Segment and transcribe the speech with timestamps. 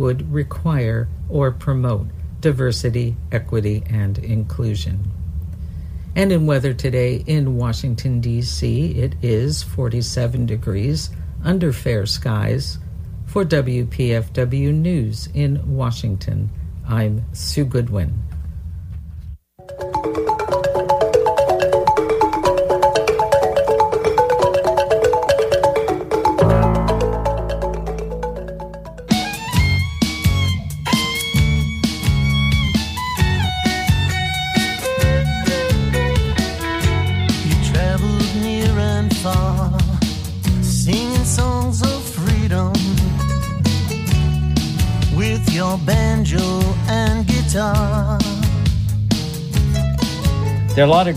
[0.00, 2.06] would require or promote
[2.40, 4.98] diversity, equity, and inclusion.
[6.16, 11.10] And in weather today in Washington, D.C., it is 47 degrees
[11.44, 12.78] under fair skies.
[13.26, 16.50] For WPFW News in Washington,
[16.88, 18.29] I'm Sue Goodwin.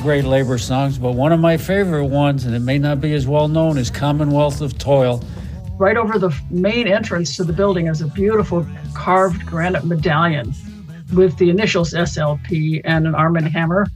[0.04, 3.26] Great labor songs, but one of my favorite ones, and it may not be as
[3.26, 5.24] well known, is Commonwealth of Toil.
[5.78, 10.54] Right over the main entrance to the building is a beautiful carved granite medallion
[11.14, 13.88] with the initials SLP and an Arm & Hammer.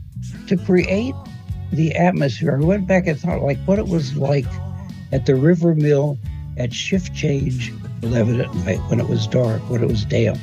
[0.48, 1.14] To create
[1.74, 4.48] the atmosphere, I went back and thought like what it was like
[5.12, 6.18] at the river mill
[6.56, 10.40] at shift change 11 at night when it was dark, when it was damp,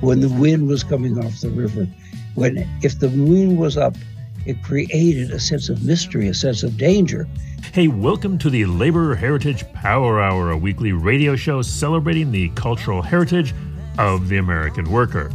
[0.00, 1.86] when the wind was coming off the river,
[2.34, 3.94] when if the moon was up
[4.46, 7.28] it created a sense of mystery, a sense of danger.
[7.72, 13.00] Hey, welcome to the Labor Heritage Power Hour, a weekly radio show celebrating the cultural
[13.02, 13.54] heritage
[13.98, 15.30] of the American worker.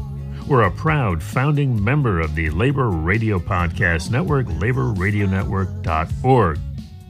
[0.47, 6.59] We're a proud founding member of the Labor Radio Podcast Network, laborradionetwork.org.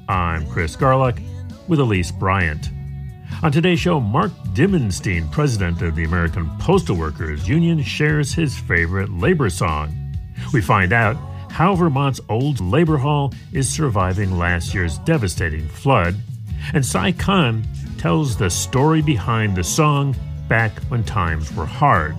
[0.09, 1.21] I'm Chris Garlock
[1.67, 2.69] with Elise Bryant.
[3.43, 9.11] On today's show, Mark Dimondstein, president of the American Postal Workers Union, shares his favorite
[9.11, 9.93] labor song.
[10.53, 11.17] We find out
[11.57, 16.15] how Vermont's old labor hall is surviving last year's devastating flood,
[16.75, 20.15] and Si Kahn tells the story behind the song
[20.47, 22.15] Back When Times Were Hard.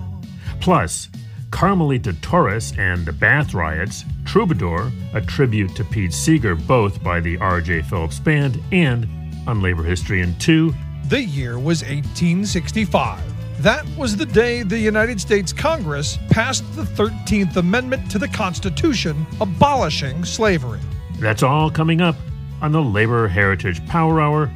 [0.59, 1.07] Plus,
[1.51, 7.37] Carmelita Torres and the Bath Riots, Troubadour, a tribute to Pete Seeger, both by the
[7.37, 7.83] R.J.
[7.83, 9.07] Phillips Band, and
[9.47, 10.75] on Labor History in 2.
[11.07, 13.28] The year was 1865.
[13.59, 19.25] That was the day the United States Congress passed the 13th Amendment to the Constitution
[19.41, 20.79] abolishing slavery.
[21.19, 22.15] That's all coming up
[22.61, 24.49] on the Labor Heritage Power Hour.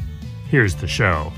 [0.48, 1.34] Here's the show.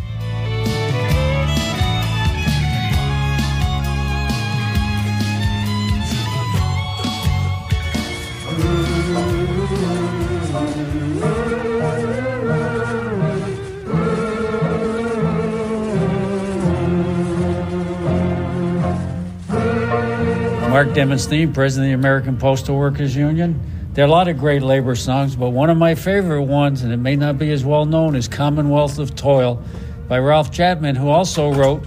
[20.76, 23.58] Mark Dimondstein, President of the American Postal Workers Union.
[23.94, 26.92] There are a lot of great labor songs, but one of my favorite ones, and
[26.92, 29.64] it may not be as well known, is Commonwealth of Toil
[30.10, 31.82] by Ralph Chaplin, who also wrote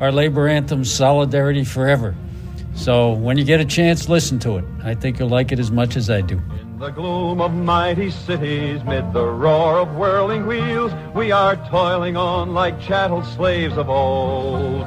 [0.00, 2.16] our labor anthem, Solidarity Forever.
[2.74, 4.64] So when you get a chance, listen to it.
[4.82, 6.42] I think you'll like it as much as I do.
[6.60, 12.16] In the gloom of mighty cities, mid the roar of whirling wheels, we are toiling
[12.16, 14.84] on like chattel slaves of old.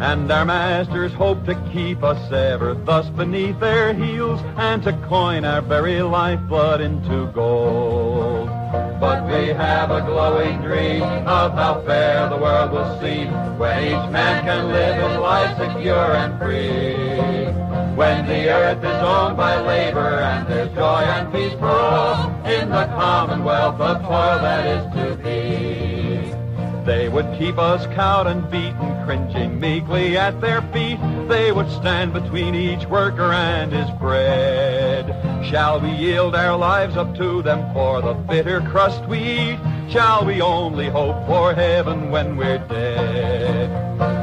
[0.00, 5.44] And our masters hope to keep us ever thus beneath their heels and to coin
[5.44, 8.48] our very lifeblood into gold.
[9.00, 14.10] But we have a glowing dream of how fair the world will seem when each
[14.12, 17.52] man can live his life secure and free.
[17.96, 22.70] When the earth is owned by labor and there's joy and peace for all in
[22.70, 25.37] the commonwealth of toil that is to be.
[26.88, 30.98] They would keep us cowed and beaten, cringing meekly at their feet.
[31.28, 35.04] They would stand between each worker and his bread.
[35.50, 39.58] Shall we yield our lives up to them for the bitter crust we eat?
[39.90, 43.68] Shall we only hope for heaven when we're dead?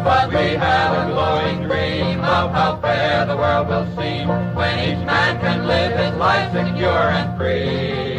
[0.03, 5.05] But we have a glowing dream of how fair the world will seem when each
[5.05, 8.14] man can live his life secure and free.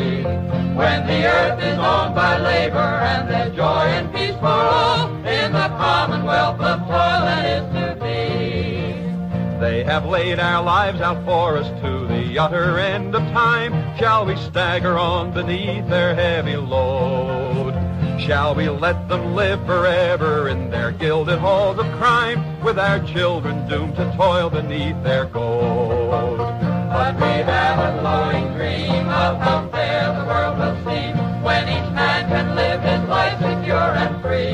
[0.76, 5.52] When the earth is owned by labor and there's joy and peace for all in
[5.52, 9.58] the commonwealth of toil that is to be.
[9.58, 13.96] They have laid our lives out for us to the utter end of time.
[13.96, 17.72] Shall we stagger on beneath their heavy load?
[18.20, 23.66] Shall we let them live forever in their gilded halls of crime with our children
[23.66, 26.10] doomed to toil beneath their gold?
[26.10, 29.75] But we have a glowing dream of the
[30.26, 34.52] world will seem when each man can live his life secure and free.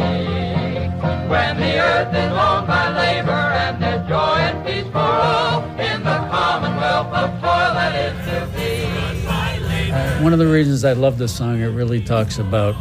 [1.32, 2.30] When the earth is
[2.68, 7.94] by labor and there's joy and peace for all in the commonwealth of toil that
[8.06, 10.22] is to be.
[10.22, 12.74] One of the reasons I love this song, it really talks about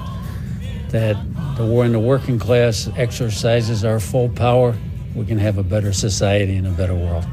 [0.90, 1.16] that
[1.56, 4.76] the war in the working class exercises our full power
[5.16, 7.26] we can have a better society and a better world.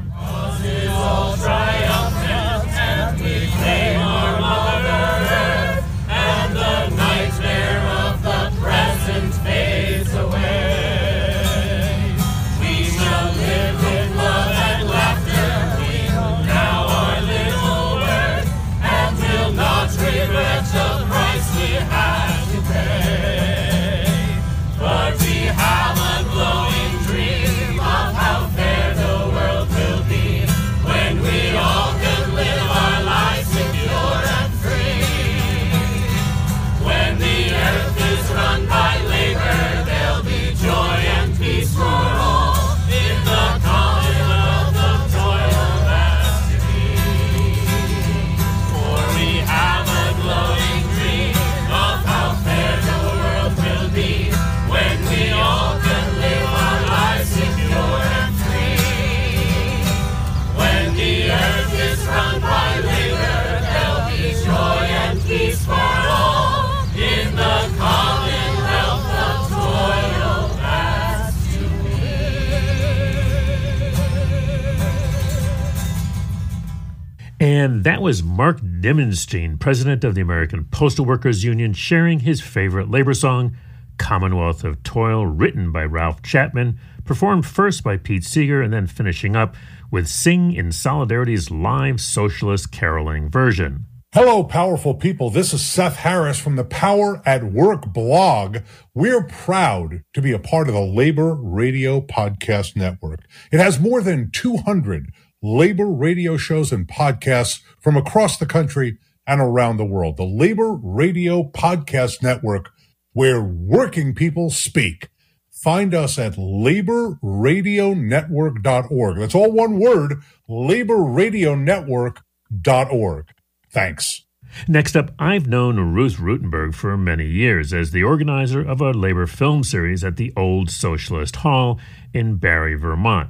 [77.59, 82.89] And that was Mark Dimondstein, president of the American Postal Workers Union, sharing his favorite
[82.89, 83.57] labor song,
[83.97, 89.35] Commonwealth of Toil, written by Ralph Chaplin, performed first by Pete Seeger, and then finishing
[89.35, 89.57] up
[89.91, 93.83] with Sing in Solidarity's live socialist caroling version.
[94.13, 95.29] Hello, powerful people.
[95.29, 98.59] This is Seth Harris from the Power at Work blog.
[98.93, 103.19] We're proud to be a part of the Labor Radio Podcast Network.
[103.51, 109.41] It has more than 200 labor radio shows and podcasts from across the country and
[109.41, 110.17] around the world.
[110.17, 112.71] The Labor Radio Podcast Network,
[113.13, 115.09] where working people speak.
[115.51, 119.17] Find us at laborradionetwork.org.
[119.17, 123.27] That's all one word, laborradionetwork.org.
[123.71, 124.25] Thanks.
[124.67, 129.27] Next up, I've known Ruth Rutenberg for many years as the organizer of a labor
[129.27, 131.79] film series at the Old Socialist Hall
[132.13, 133.29] in Barre, Vermont.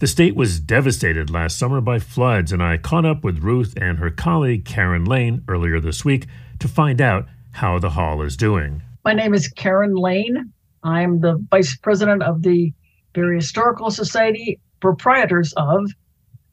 [0.00, 3.98] The state was devastated last summer by floods, and I caught up with Ruth and
[3.98, 6.26] her colleague Karen Lane earlier this week
[6.58, 8.82] to find out how the hall is doing.
[9.04, 10.52] My name is Karen Lane.
[10.82, 12.72] I'm the vice president of the
[13.14, 15.90] Barre Historical Society, proprietors of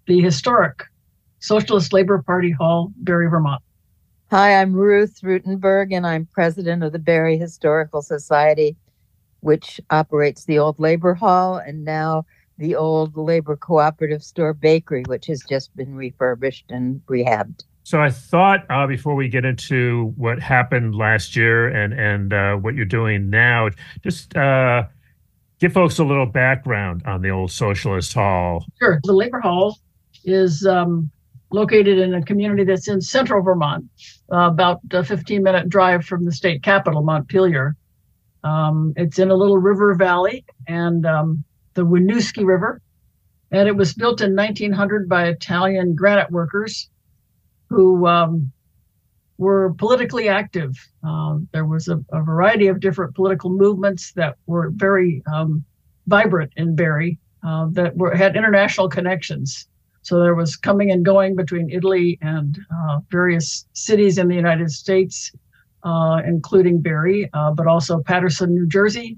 [0.07, 0.83] the historic
[1.39, 3.62] Socialist Labor Party Hall, Barre, Vermont.
[4.31, 8.77] Hi, I'm Ruth Rutenberg, and I'm president of the Barre Historical Society,
[9.41, 12.25] which operates the old Labor Hall and now
[12.57, 17.63] the old labor cooperative store bakery, which has just been refurbished and rehabbed.
[17.83, 22.55] So I thought uh, before we get into what happened last year and and uh,
[22.55, 23.69] what you're doing now,
[24.03, 24.83] just uh,
[25.59, 28.65] give folks a little background on the old Socialist Hall.
[28.79, 29.00] Sure.
[29.03, 29.77] The Labor Hall
[30.23, 31.11] is um,
[31.51, 33.85] located in a community that's in central Vermont,
[34.31, 37.75] uh, about a 15 minute drive from the state capital, Montpelier.
[38.44, 41.44] Um, it's in a little river valley, and um,
[41.74, 42.81] the Winooski River.
[43.52, 46.90] And it was built in 1900 by Italian granite workers
[47.70, 48.52] who um,
[49.38, 50.75] were politically active.
[51.04, 55.64] Um, there was a, a, variety of different political movements that were very um,
[56.08, 59.68] vibrant in Barre uh, that were, had international connections.
[60.01, 64.70] So there was coming and going between Italy and uh, various cities in the United
[64.70, 65.32] States,
[65.84, 69.18] uh, including Barre, uh, but also Paterson, New Jersey,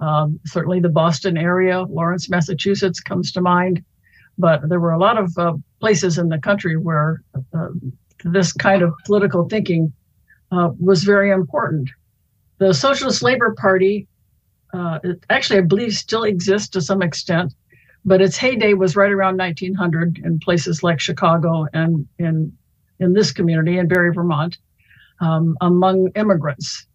[0.00, 3.82] um, certainly, the Boston area, Lawrence, Massachusetts comes to mind.
[4.38, 7.22] But there were a lot of uh, places in the country where
[7.56, 7.68] uh,
[8.24, 9.92] this kind of political thinking
[10.52, 11.88] uh, was very important.
[12.58, 14.06] The Socialist Labor Party,
[14.74, 14.98] uh,
[15.30, 17.54] actually, I believe, still exists to some extent,
[18.04, 22.52] but its heyday was right around 1900 in places like Chicago and in
[22.98, 24.56] in this community in Barre, Vermont,
[25.20, 26.86] um, among immigrants.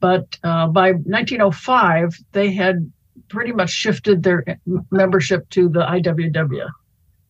[0.00, 2.90] But uh, by 1905, they had
[3.28, 4.44] pretty much shifted their
[4.90, 6.68] membership to the IWW,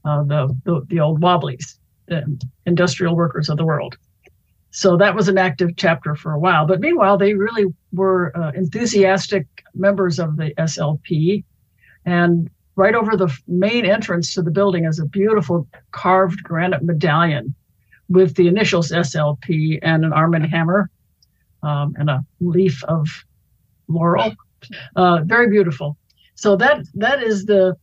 [0.05, 3.97] uh, the, the, the old Wobblies, the industrial workers of the world.
[4.71, 6.67] So that was an active chapter for a while.
[6.67, 11.45] But meanwhile, they really were uh, enthusiastic members of the SLP.
[12.05, 17.55] And right over the main entrance to the building is a beautiful carved granite medallion
[18.09, 20.91] with the initials SLP and an arm and hammer
[21.67, 23.09] um, and a leaf of
[23.89, 24.33] laurel.
[24.97, 25.97] Uh, very beautiful.
[26.35, 27.77] So that that is the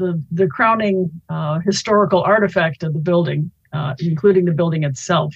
[0.00, 5.34] the the crowning uh, historical artifact of the building, uh, including the building itself.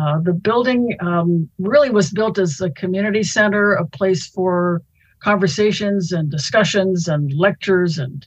[0.00, 4.82] Uh, the building um, really was built as a community center, a place for
[5.20, 8.26] conversations and discussions and lectures and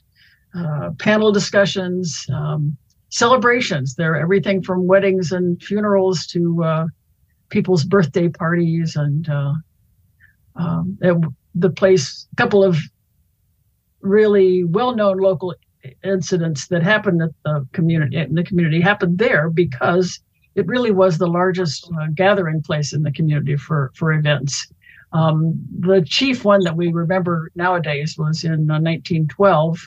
[0.54, 2.76] uh, panel discussions, um,
[3.10, 3.94] celebrations.
[3.94, 6.86] There, everything from weddings and funerals to uh,
[7.50, 9.52] people's birthday parties, and uh,
[10.56, 10.98] um,
[11.54, 12.26] the place.
[12.32, 12.78] A couple of
[14.00, 15.54] really well-known local
[16.04, 20.20] incidents that happened at the community in the community happened there because
[20.54, 24.66] it really was the largest uh, gathering place in the community for for events.
[25.12, 29.78] Um, the chief one that we remember nowadays was in uh, 1912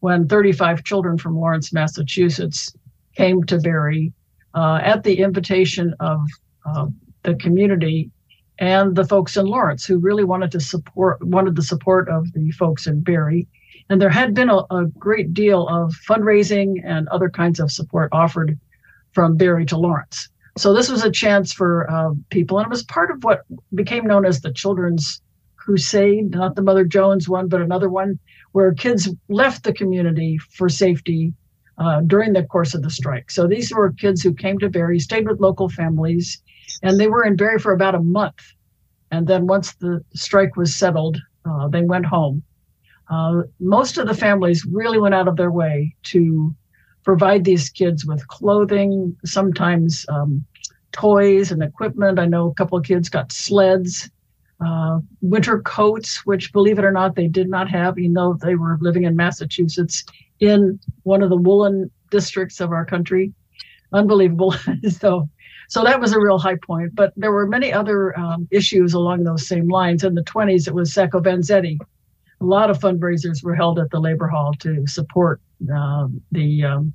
[0.00, 2.72] when 35 children from Lawrence, Massachusetts
[3.16, 4.12] came to Barre
[4.54, 6.20] uh, at the invitation of
[6.64, 6.86] uh,
[7.22, 8.10] the community
[8.58, 12.50] and the folks in Lawrence who really wanted to support wanted the support of the
[12.52, 13.46] folks in Barre.
[13.90, 18.10] And there had been a, a great deal of fundraising and other kinds of support
[18.12, 18.58] offered
[19.12, 20.28] from Barre to Lawrence.
[20.56, 23.42] So this was a chance for uh, people, and it was part of what
[23.74, 25.22] became known as the Children's
[25.56, 28.18] Crusade, not the Mother Jones one, but another one
[28.52, 31.32] where kids left the community for safety
[31.78, 33.30] uh, during the course of the strike.
[33.30, 36.42] So these were kids who came to Barre, stayed with local families,
[36.82, 38.40] and they were in Barre for about a month.
[39.10, 42.42] And then once the strike was settled, uh, they went home.
[43.10, 46.54] Uh, most of the families really went out of their way to
[47.04, 50.44] provide these kids with clothing, sometimes um,
[50.92, 52.18] toys and equipment.
[52.18, 54.10] I know a couple of kids got sleds
[54.64, 58.54] uh, winter coats, which, believe it or not, they did not have, even though they
[58.54, 60.04] were living in Massachusetts
[60.40, 63.32] in one of the woolen districts of our country.
[63.92, 64.54] Unbelievable.
[64.90, 65.28] so,
[65.68, 66.94] so that was a real high point.
[66.94, 70.02] But there were many other um, issues along those same lines.
[70.02, 71.78] In the 20s, it was Sacco Vanzetti.
[72.40, 75.40] A lot of fundraisers were held at the Labor Hall to support
[75.72, 76.94] uh, the um,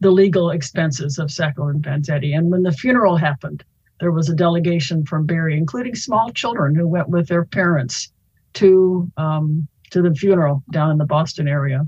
[0.00, 2.36] the legal expenses of Sacco and Vanzetti.
[2.36, 3.64] And when the funeral happened,
[4.00, 8.12] there was a delegation from Barre, including small children who went with their parents
[8.54, 11.86] to um, to the funeral down in the Boston area.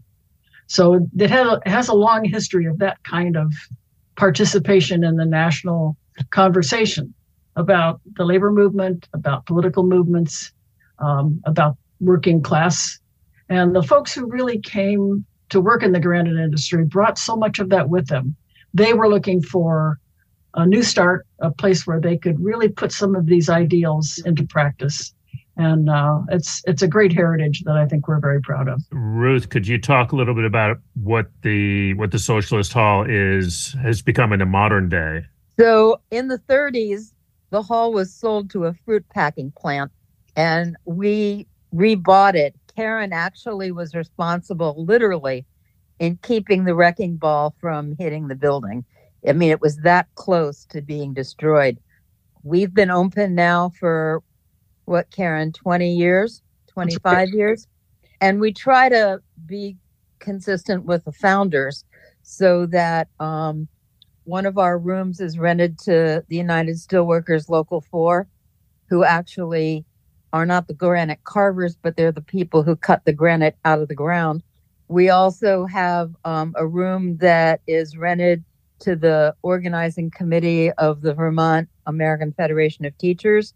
[0.67, 1.31] So it it
[1.67, 3.55] has a long history of that kind of
[4.17, 5.97] participation in the national
[6.31, 7.15] conversation
[7.57, 10.53] about the labor movement, about political movements,
[11.01, 13.01] um, about working class.
[13.49, 17.59] And the folks who really came to work in the granite industry brought so much
[17.59, 18.37] of that with them.
[18.75, 19.99] They were looking for
[20.55, 24.45] a new start, a place where they could really put some of these ideals into
[24.45, 25.15] practice.
[25.57, 28.81] And uh, it's it's a great heritage that I think we're very proud of.
[28.93, 33.75] Ruth, could you talk a little bit about what the what the Socialist Hall is
[33.83, 35.25] has become in the modern day?
[35.59, 37.13] So in the 30s,
[37.51, 39.91] the hall was sold to a fruit packing plant,
[40.37, 42.55] and we rebought it.
[42.77, 45.45] Karen actually was responsible, literally,
[45.99, 48.85] in keeping the wrecking ball from hitting the building.
[49.27, 51.79] I mean, it was that close to being destroyed.
[52.45, 54.23] We've been open now for
[54.85, 57.67] what, Karen, 20 years, 25 years?
[58.21, 59.77] And we try to be
[60.21, 61.85] consistent with the founders
[62.23, 63.67] so that um,
[64.29, 68.29] one of our rooms is rented to the United Steelworkers Local 4,
[68.91, 69.87] who actually
[70.35, 73.89] are not the granite carvers, but they're the people who cut the granite out of
[73.89, 74.43] the ground.
[74.89, 78.45] We also have um, a room that is rented
[78.81, 83.55] to the organizing committee of the Vermont American Federation of Teachers,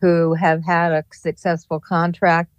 [0.00, 2.52] who have had a successful contract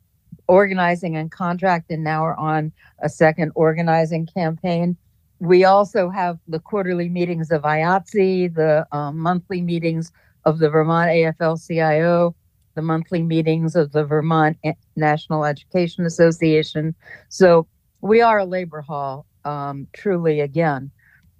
[0.49, 4.97] organizing and contract, and now are on a second organizing campaign.
[5.39, 10.11] We also have the quarterly meetings of IATSE, the um, monthly meetings
[10.45, 12.35] of the Vermont AFL CIO,
[12.75, 14.57] the monthly meetings of the Vermont
[14.95, 16.95] National Education Association.
[17.29, 17.67] So
[18.01, 20.91] we are a labor hall, um, truly, again.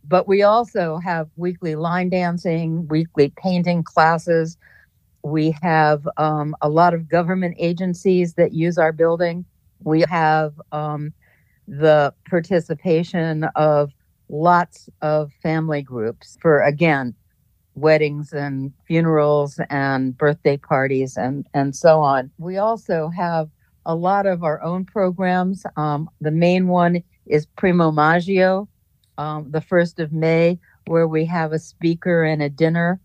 [0.03, 4.57] But we also have weekly line dancing, weekly painting classes.
[5.23, 9.45] We have um, a lot of government agencies that use our building.
[9.83, 11.13] We have um,
[11.67, 13.91] the participation of
[14.29, 17.13] lots of family groups for, again,
[17.75, 22.31] weddings and funerals and birthday parties and, and so on.
[22.37, 23.49] We also have
[23.85, 25.65] a lot of our own programs.
[25.77, 28.67] Um, the main one is Primo Maggio,
[29.17, 32.99] um, the 1st of May, where we have a speaker and a dinner.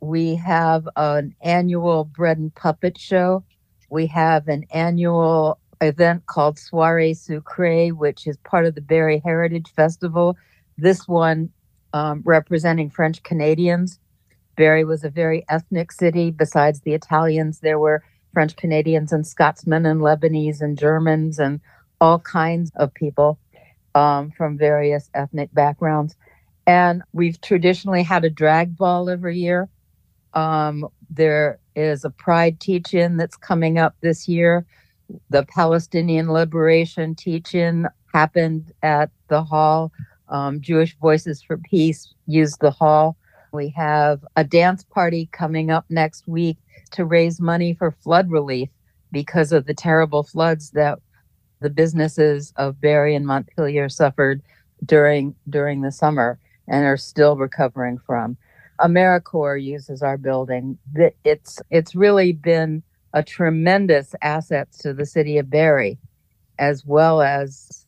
[0.00, 3.44] We have an annual bread and puppet show.
[3.90, 9.70] We have an annual event called Soiree Sucrée, which is part of the Barre Heritage
[9.74, 10.36] Festival.
[10.78, 11.50] This one
[11.92, 13.98] um, representing French Canadians.
[14.56, 16.30] Barre was a very ethnic city.
[16.30, 21.60] Besides the Italians, there were French Canadians and Scotsmen and Lebanese and Germans and
[22.00, 23.38] all kinds of people
[23.94, 26.16] um, from various ethnic backgrounds.
[26.66, 29.68] And we've traditionally had a drag ball every year.
[30.34, 34.64] Um, there is a pride teach in that's coming up this year.
[35.30, 39.92] The Palestinian Liberation teach-in happened at the hall.
[40.28, 43.16] Um, Jewish Voices for Peace used the hall.
[43.52, 46.56] We have a dance party coming up next week
[46.92, 48.70] to raise money for flood relief
[49.10, 50.98] because of the terrible floods that
[51.60, 54.42] the businesses of Barre and Montpelier suffered
[54.84, 58.36] during during the summer and are still recovering from.
[58.80, 60.78] AmeriCorps uses our building.
[61.24, 65.98] It's it's really been a tremendous asset to the city of Barre,
[66.58, 67.86] as well as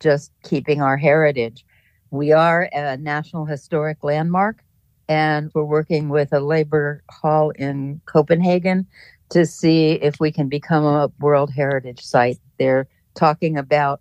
[0.00, 1.64] just keeping our heritage.
[2.10, 4.62] We are a National Historic Landmark,
[5.08, 8.86] and we're working with a labor hall in Copenhagen
[9.30, 12.38] to see if we can become a World Heritage Site.
[12.58, 14.00] They're talking about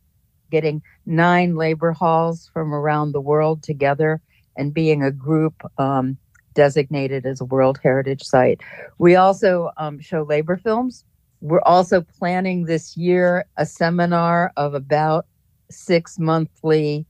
[0.52, 4.22] getting nine labor halls from around the world together
[4.56, 6.18] and being a group um,
[6.54, 8.62] designated as a World Heritage Site.
[8.98, 11.06] We also um, show labor films.
[11.42, 15.26] We're also planning this year a seminar of about
[15.70, 17.06] six monthly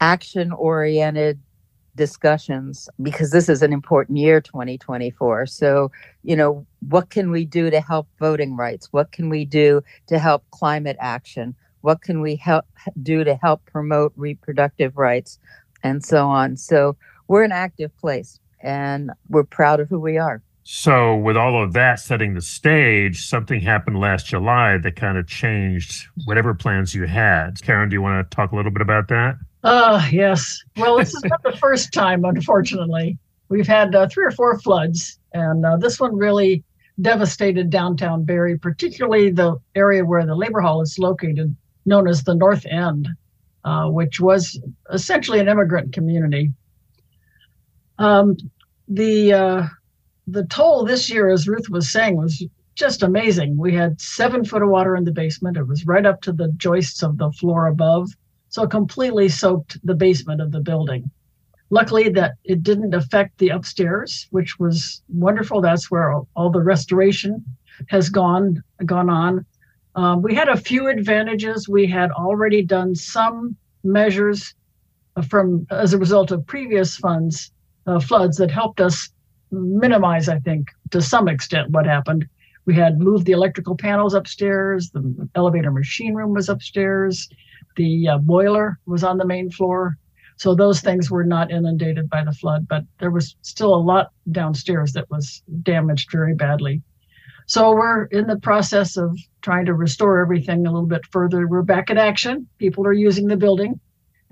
[0.00, 1.40] action oriented
[1.94, 5.90] discussions because this is an important year 2024 so
[6.22, 8.88] you know what can we do to help voting rights?
[8.90, 11.54] What can we do to help climate action?
[11.82, 12.64] What can we help
[13.02, 15.38] do to help promote reproductive rights?
[15.84, 16.56] And so on.
[16.56, 16.96] So
[17.28, 21.72] we're an active place and we're proud of who we are so with all of
[21.72, 27.04] that setting the stage something happened last july that kind of changed whatever plans you
[27.04, 30.62] had karen do you want to talk a little bit about that uh, yes.
[30.76, 33.18] Well, this is not the first time, unfortunately.
[33.48, 36.64] We've had uh, three or four floods, and uh, this one really
[37.00, 41.54] devastated downtown Barre, particularly the area where the labor hall is located,
[41.86, 43.08] known as the North End,
[43.64, 44.60] uh, which was
[44.92, 46.52] essentially an immigrant community.
[47.98, 48.36] Um,
[48.88, 49.66] the uh,
[50.26, 52.44] the toll this year, as Ruth was saying, was
[52.74, 53.56] just amazing.
[53.56, 55.56] We had seven foot of water in the basement.
[55.56, 58.08] It was right up to the joists of the floor above
[58.52, 61.10] so it completely soaked the basement of the building.
[61.70, 65.62] Luckily, that it didn't affect the upstairs, which was wonderful.
[65.62, 67.42] That's where all the restoration
[67.88, 69.46] has gone gone on.
[69.94, 71.66] Um, we had a few advantages.
[71.66, 74.54] We had already done some measures
[75.30, 77.52] from as a result of previous funds
[77.86, 79.10] uh, floods that helped us
[79.50, 82.26] minimize, I think, to some extent what happened.
[82.64, 84.90] We had moved the electrical panels upstairs.
[84.90, 87.28] The elevator machine room was upstairs.
[87.76, 89.96] The uh, boiler was on the main floor.
[90.36, 94.10] So those things were not inundated by the flood, but there was still a lot
[94.30, 96.82] downstairs that was damaged very badly.
[97.46, 101.46] So we're in the process of trying to restore everything a little bit further.
[101.46, 102.48] We're back in action.
[102.58, 103.78] People are using the building,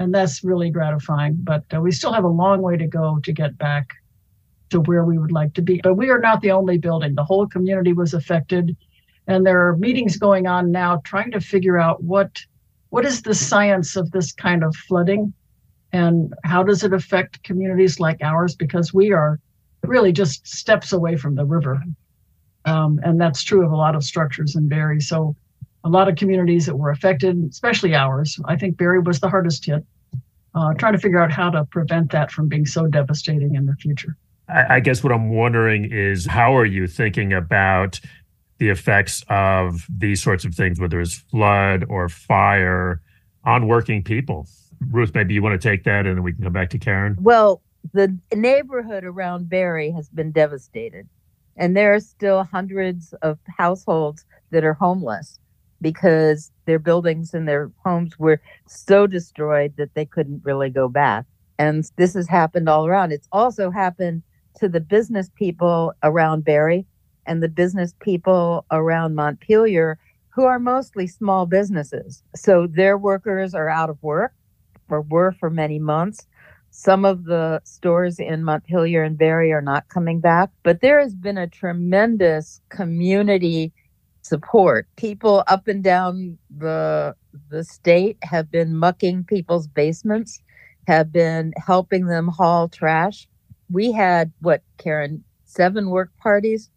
[0.01, 1.37] and that's really gratifying.
[1.37, 3.91] But uh, we still have a long way to go to get back
[4.71, 5.81] to where we would like to be.
[5.83, 7.15] But we are not the only building.
[7.15, 8.77] The whole community was affected,
[9.27, 12.41] and there are meetings going on now trying to figure out what
[12.89, 15.33] what is the science of this kind of flooding
[15.93, 19.39] and how does it affect communities like ours because we are
[19.85, 21.81] really just steps away from the river
[22.65, 25.37] um, and that's true of a lot of structures in Barre so
[25.85, 29.65] a lot of communities that were affected especially ours i think Barre was the hardest
[29.67, 29.85] hit
[30.55, 33.75] uh, trying to figure out how to prevent that from being so devastating in the
[33.77, 34.17] future
[34.53, 38.01] I guess what I'm wondering is how are you thinking about
[38.61, 43.01] the effects of these sorts of things, whether it's flood or fire,
[43.45, 44.47] on working people.
[44.91, 47.17] Ruth, maybe you want to take that and then we can come back to Karen.
[47.19, 47.63] Well,
[47.95, 51.09] the neighborhood around Barre has been devastated,
[51.57, 55.39] and there are still hundreds of households that are homeless
[55.81, 61.27] because their buildings and their homes were so destroyed that they couldn't really go back.
[61.59, 63.13] And this has happened all around.
[63.13, 64.23] It's also happened
[64.57, 66.85] to the business people around Barre
[67.27, 69.99] and the business people around Montpelier
[70.31, 72.23] who are mostly small businesses.
[72.35, 74.33] So their workers are out of work
[74.89, 76.27] or were for many months.
[76.71, 81.15] Some of the stores in Montpelier and Barre are not coming back, but there has
[81.15, 83.73] been a tremendous community
[84.23, 84.87] support.
[84.97, 87.15] People up and down the
[87.51, 90.41] the state have been mucking people's basements,
[90.87, 93.29] have been helping them haul trash.
[93.71, 96.71] We had what, Karen, seven work parties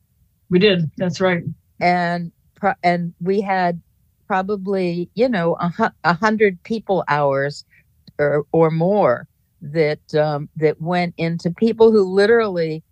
[0.49, 0.91] we did.
[0.97, 1.43] That's right.
[1.81, 2.31] And
[2.83, 3.81] and we had
[4.27, 7.65] probably you know a, hundred people hours
[8.19, 9.27] or or more
[9.61, 12.83] that um, that went into people who literally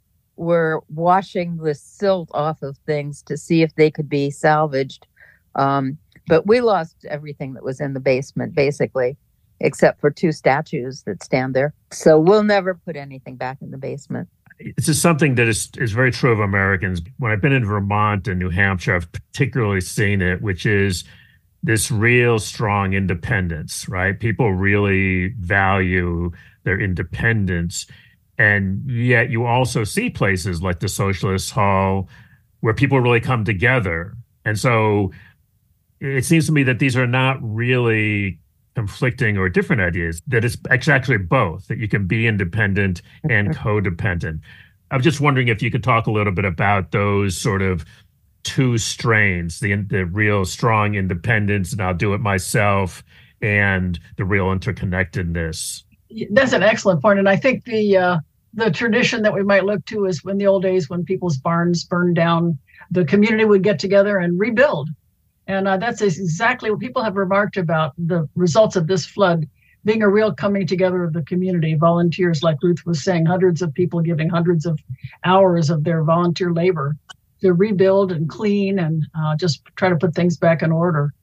[0.41, 5.07] were washing the silt off of things to see if they could be salvaged.
[5.55, 9.17] Um, but we lost everything that was in the basement, basically,
[9.59, 11.73] except for two statues that stand there.
[11.91, 14.29] So we'll never put anything back in the basement
[14.77, 17.01] this is something that is is very true of Americans.
[17.17, 21.03] When I've been in Vermont and New Hampshire, I've particularly seen it, which is
[21.63, 24.19] this real strong independence, right?
[24.19, 26.31] People really value
[26.63, 27.87] their independence.
[28.41, 32.09] And yet you also see places like the Socialist Hall
[32.61, 34.15] where people really come together.
[34.45, 35.11] And so
[35.99, 38.39] it seems to me that these are not really
[38.73, 44.39] conflicting or different ideas, that it's actually both, that you can be independent and codependent.
[44.89, 47.85] I'm just wondering if you could talk a little bit about those sort of
[48.41, 53.03] two strains the, the real strong independence, and I'll do it myself,
[53.39, 55.83] and the real interconnectedness.
[56.31, 57.19] That's an excellent point.
[57.19, 58.19] And I think the, uh,
[58.53, 61.83] the tradition that we might look to is in the old days when people's barns
[61.83, 62.57] burned down,
[62.91, 64.89] the community would get together and rebuild
[65.47, 69.47] and uh, that's exactly what people have remarked about the results of this flood
[69.83, 71.73] being a real coming together of the community.
[71.73, 74.79] Volunteers, like Ruth was saying, hundreds of people giving hundreds of
[75.25, 76.95] hours of their volunteer labor
[77.41, 81.13] to rebuild and clean and uh, just try to put things back in order.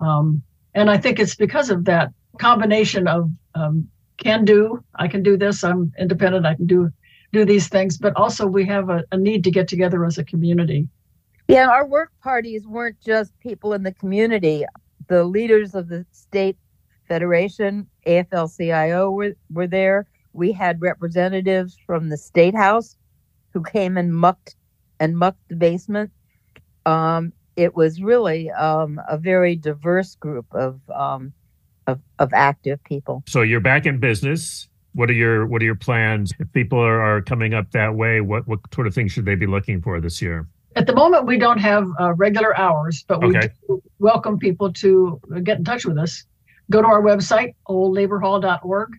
[0.00, 0.42] Um,
[0.74, 3.88] and I think it's because of that combination of um,
[4.18, 6.92] can do, I can do this, I'm independent, I can do
[7.32, 10.24] do these things, but also we have a, a need to get together as a
[10.24, 10.88] community.
[11.46, 14.64] Yeah, our work parties weren't just people in the community.
[15.08, 16.56] The leaders of the state
[17.06, 20.06] federation, AFL-CIO, were, were there.
[20.32, 22.96] We had representatives from the state house
[23.52, 24.56] who came and mucked
[25.00, 26.10] and mucked the basement.
[26.86, 31.32] Um, it was really um, a very diverse group of, um,
[31.88, 33.24] of of active people.
[33.26, 34.68] So you're back in business.
[34.92, 36.32] What are your what are your plans?
[36.38, 39.34] If people are, are coming up that way, what what sort of things should they
[39.34, 40.46] be looking for this year?
[40.76, 43.48] At the moment, we don't have uh, regular hours, but we okay.
[43.98, 46.24] welcome people to get in touch with us.
[46.70, 48.90] Go to our website, oldlaborhall.org,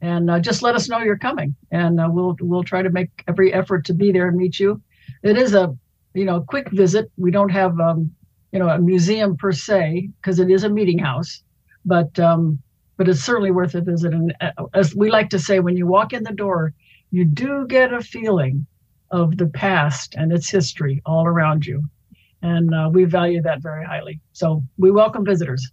[0.00, 3.10] and uh, just let us know you're coming, and uh, we'll we'll try to make
[3.26, 4.80] every effort to be there and meet you.
[5.22, 5.76] It is a
[6.14, 7.10] you know quick visit.
[7.16, 8.14] We don't have um,
[8.52, 11.42] you know a museum per se because it is a meeting house,
[11.88, 12.58] but um,
[12.96, 14.12] but it's certainly worth a visit.
[14.12, 16.74] And uh, as we like to say, when you walk in the door,
[17.10, 18.66] you do get a feeling
[19.10, 21.82] of the past and its history all around you.
[22.42, 24.20] And uh, we value that very highly.
[24.32, 25.72] So we welcome visitors.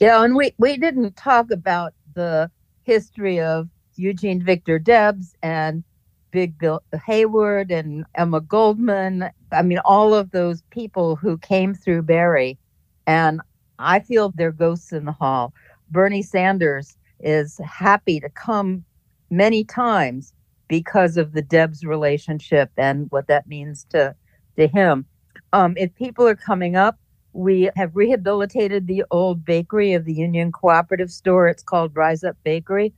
[0.00, 2.50] Yeah, and we, we didn't talk about the
[2.84, 5.84] history of Eugene Victor Debs and
[6.30, 9.30] Big Bill Haywood and Emma Goldman.
[9.52, 12.58] I mean, all of those people who came through Barre.
[13.06, 13.40] And
[13.78, 15.52] I feel they're ghosts in the hall.
[15.90, 18.84] Bernie Sanders is happy to come
[19.30, 20.32] many times
[20.68, 24.14] because of the Debs relationship and what that means to
[24.56, 25.04] to him.
[25.52, 26.98] Um, if people are coming up,
[27.32, 31.48] we have rehabilitated the old bakery of the Union Cooperative Store.
[31.48, 32.94] It's called Rise Up Bakery.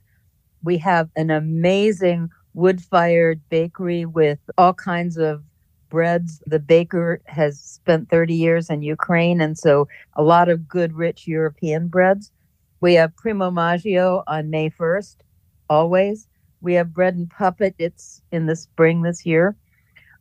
[0.63, 5.43] We have an amazing wood fired bakery with all kinds of
[5.89, 6.41] breads.
[6.45, 11.27] The baker has spent 30 years in Ukraine, and so a lot of good, rich
[11.27, 12.31] European breads.
[12.79, 15.17] We have Primo Maggio on May 1st,
[15.69, 16.27] always.
[16.61, 17.75] We have Bread and Puppet.
[17.77, 19.55] It's in the spring this year.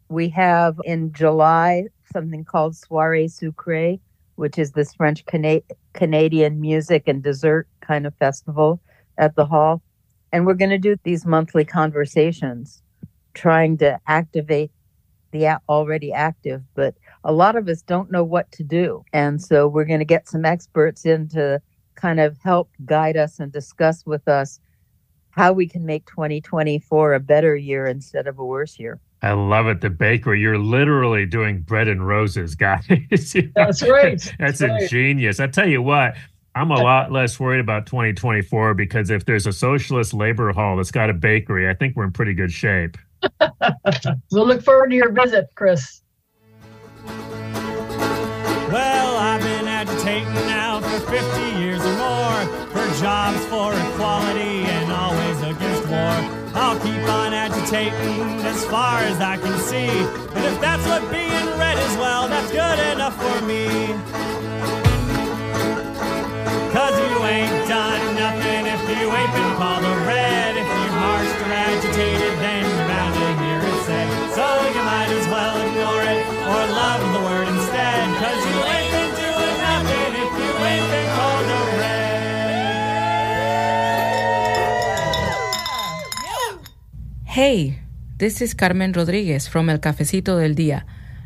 [0.08, 4.00] We have in July something called Soiree Sucrée,
[4.36, 8.80] which is this French Cana- Canadian music and dessert kind of festival
[9.18, 9.82] at the hall.
[10.32, 12.82] And we're going to do these monthly conversations,
[13.34, 14.70] trying to activate
[15.38, 16.94] the already active, but
[17.24, 19.04] a lot of us don't know what to do.
[19.12, 21.60] And so we're going to get some experts in to
[21.94, 24.60] kind of help guide us and discuss with us
[25.30, 29.00] how we can make 2024 a better year instead of a worse year.
[29.22, 29.80] I love it.
[29.80, 32.86] The bakery, you're literally doing bread and roses, guys.
[33.54, 34.34] That's right.
[34.38, 35.40] That's, That's ingenious.
[35.40, 36.16] I tell you what,
[36.54, 40.90] I'm a lot less worried about 2024 because if there's a socialist labor hall that's
[40.90, 42.96] got a bakery, I think we're in pretty good shape.
[44.32, 46.02] we'll look forward to your visit, Chris.
[48.72, 54.92] Well, I've been agitating now for 50 years or more for jobs, for equality, and
[54.92, 56.16] always against war.
[56.54, 59.88] I'll keep on agitating as far as I can see.
[60.34, 63.66] And if that's what being red is, well, that's good enough for me.
[66.72, 70.56] Cause you ain't done nothing if you ain't been called a red.
[70.56, 72.35] If you marched or agitated,
[87.36, 87.76] Hey,
[88.16, 90.84] this is Carmen Rodriguez from El Cafecito del Día.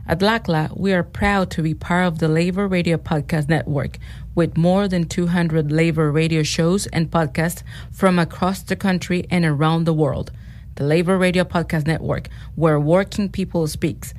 [0.09, 3.97] At LCLAA, we are proud to be part of the Labor Radio Podcast Network
[4.35, 9.85] with more than 200 labor radio shows and podcasts from across the country and around
[9.85, 10.33] the world.
[10.75, 14.13] the Labor Radio Podcast Network, where working people speaks.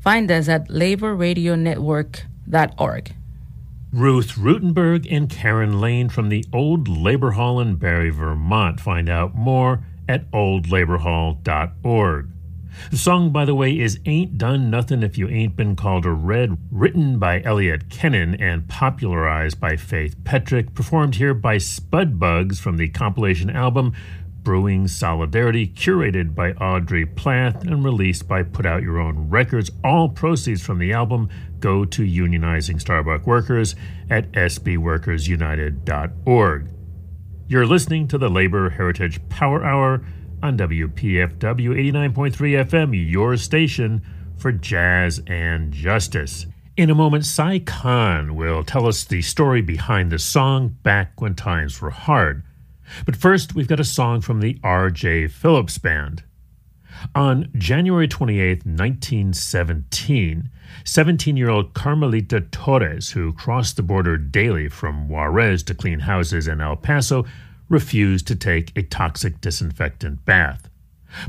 [0.00, 3.14] Find us at laborradionetwork.org.
[3.92, 8.80] Ruth Rutenberg and Karen Lane from the Old Labor Hall in Barre, Vermont.
[8.80, 12.30] Find out more at oldlaborhall.org.
[12.90, 16.10] The song, by the way, is Ain't Done Nothing If You Ain't Been Called a
[16.10, 22.60] Red, written by Elliot Kenin and popularized by Faith Petric, performed here by Spud Bugs
[22.60, 23.92] from the compilation album
[24.42, 29.72] Brewing Solidarity, curated by Audrey Plath and released by Put Out Your Own Records.
[29.82, 33.74] All proceeds from the album go to unionizing Starbucks workers
[34.08, 36.75] at sbworkersunited.org.
[37.48, 40.04] You're listening to the Labor Heritage Power Hour
[40.42, 44.02] on WPFW 89.3 FM, your station
[44.36, 46.46] for jazz and justice.
[46.76, 51.36] In a moment, Si Kahn will tell us the story behind the song Back When
[51.36, 52.42] Times Were Hard.
[53.04, 55.28] But first, we've got a song from the R.J.
[55.28, 56.24] Phillips Band.
[57.14, 60.50] On January 28, 1917,
[60.84, 66.46] 17 year old Carmelita Torres, who crossed the border daily from Juarez to clean houses
[66.46, 67.24] in El Paso,
[67.68, 70.68] refused to take a toxic disinfectant bath.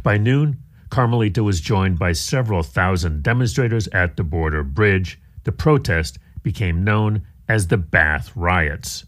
[0.04, 0.58] By noon,
[0.90, 5.20] Carmelita was joined by several thousand demonstrators at the border bridge.
[5.44, 9.06] The protest became known as the Bath Riots.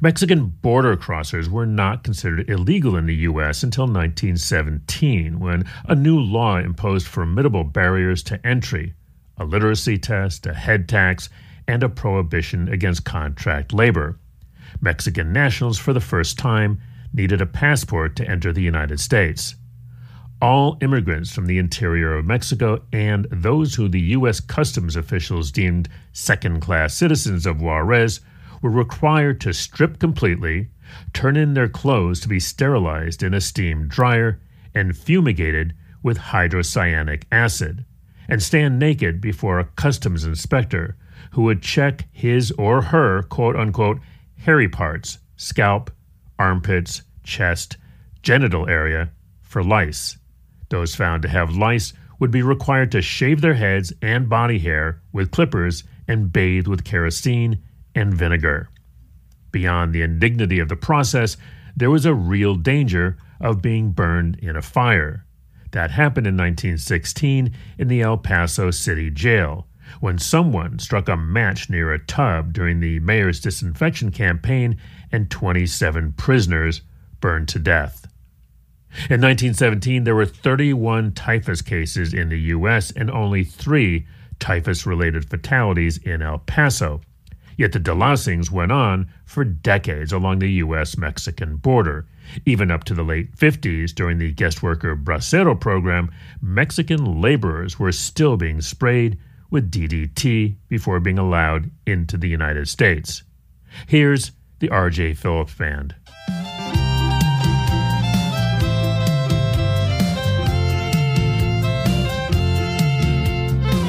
[0.00, 3.62] Mexican border crossers were not considered illegal in the U.S.
[3.62, 8.94] until 1917, when a new law imposed formidable barriers to entry
[9.38, 11.28] a literacy test, a head tax,
[11.66, 14.18] and a prohibition against contract labor.
[14.80, 16.80] Mexican nationals, for the first time,
[17.12, 19.54] needed a passport to enter the United States.
[20.40, 24.40] All immigrants from the interior of Mexico and those who the U.S.
[24.40, 28.20] customs officials deemed second class citizens of Juarez
[28.62, 30.68] were required to strip completely,
[31.12, 34.40] turn in their clothes to be sterilized in a steam dryer,
[34.74, 37.84] and fumigated with hydrocyanic acid,
[38.28, 40.96] and stand naked before a customs inspector
[41.32, 43.98] who would check his or her quote unquote
[44.36, 45.90] hairy parts, scalp,
[46.38, 47.76] armpits, chest,
[48.22, 49.10] genital area
[49.42, 50.18] for lice.
[50.68, 55.00] Those found to have lice would be required to shave their heads and body hair
[55.12, 57.62] with clippers and bathe with kerosene
[57.94, 58.68] and vinegar.
[59.50, 61.36] Beyond the indignity of the process,
[61.76, 65.24] there was a real danger of being burned in a fire.
[65.72, 69.66] That happened in 1916 in the El Paso City Jail,
[70.00, 74.78] when someone struck a match near a tub during the mayor's disinfection campaign
[75.12, 76.82] and 27 prisoners
[77.20, 78.06] burned to death.
[79.10, 82.90] In 1917, there were 31 typhus cases in the U.S.
[82.90, 84.06] and only three
[84.38, 87.02] typhus related fatalities in El Paso.
[87.56, 90.96] Yet the delousings went on for decades along the U.S.
[90.96, 92.06] Mexican border.
[92.44, 96.10] Even up to the late 50s, during the guest worker Bracero program,
[96.40, 99.18] Mexican laborers were still being sprayed
[99.50, 103.22] with DDT before being allowed into the United States.
[103.86, 105.14] Here's the R.J.
[105.14, 105.94] Phillips Band.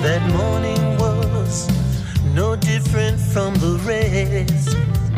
[0.01, 1.67] That morning was
[2.33, 5.08] no different from the rest.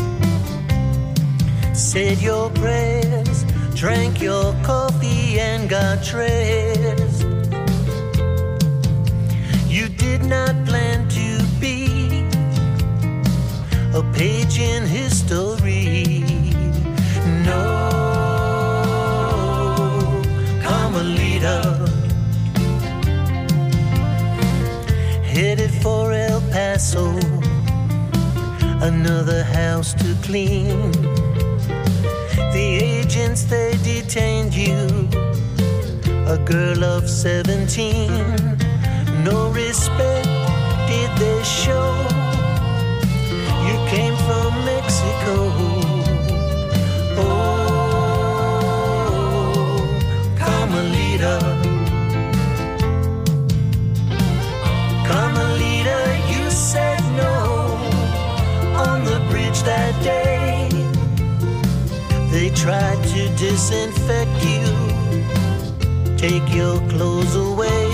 [1.82, 7.24] Said your prayers, drank your coffee, and got dressed.
[9.68, 12.24] You did not plan to be
[13.94, 16.24] a page in history.
[17.44, 17.64] No,
[20.64, 21.90] Carmelita.
[25.26, 27.18] Headed for El Paso,
[28.82, 31.21] another house to clean.
[32.54, 35.10] The agents they detained you,
[36.28, 38.52] a girl of 17
[39.24, 40.28] no respect
[40.88, 41.94] did they show.
[43.68, 45.91] You came from Mexico.
[62.62, 67.91] Tried to disinfect you, take your clothes away.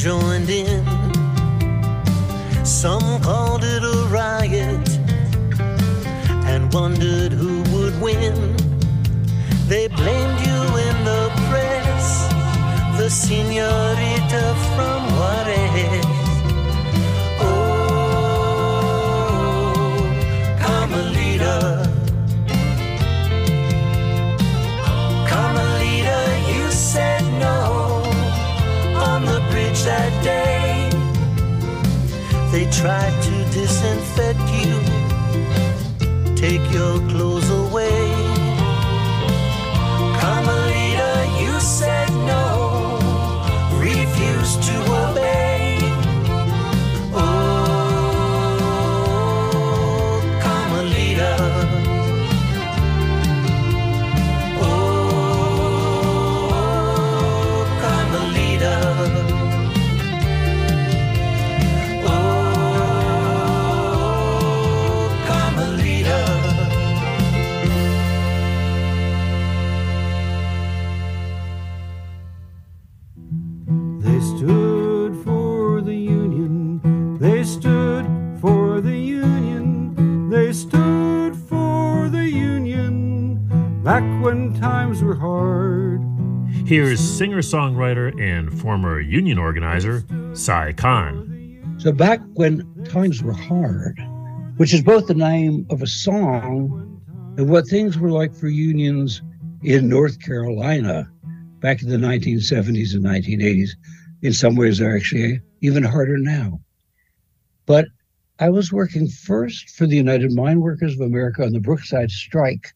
[0.00, 0.84] Joined in.
[2.64, 4.88] Some called it a riot
[6.46, 8.56] and wondered who would win.
[9.66, 12.28] They blamed you in the press,
[12.98, 16.19] the senorita from Juarez.
[32.52, 34.74] They try to disinfect you,
[36.34, 37.39] take your clothes
[86.70, 90.04] Here's singer songwriter and former union organizer
[90.34, 91.76] Si Kahn.
[91.78, 93.98] So back when times were hard,
[94.56, 97.02] which is both the name of a song
[97.36, 99.20] and what things were like for unions
[99.64, 101.10] in North Carolina
[101.58, 103.70] back in the 1970s and 1980s.
[104.22, 106.60] In some ways, they're actually even harder now.
[107.66, 107.86] But
[108.38, 112.68] I was working first for the United Mine Workers of America on the Brookside strike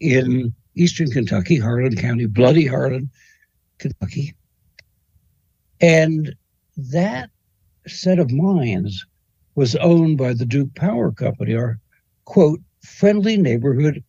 [0.00, 3.08] in eastern Kentucky, Harlan County, bloody Harlan,
[3.78, 4.34] Kentucky.
[5.80, 6.34] And
[6.76, 7.30] that
[7.86, 9.04] set of mines
[9.54, 11.78] was owned by the Duke Power Company, our
[12.24, 14.02] quote, friendly neighborhood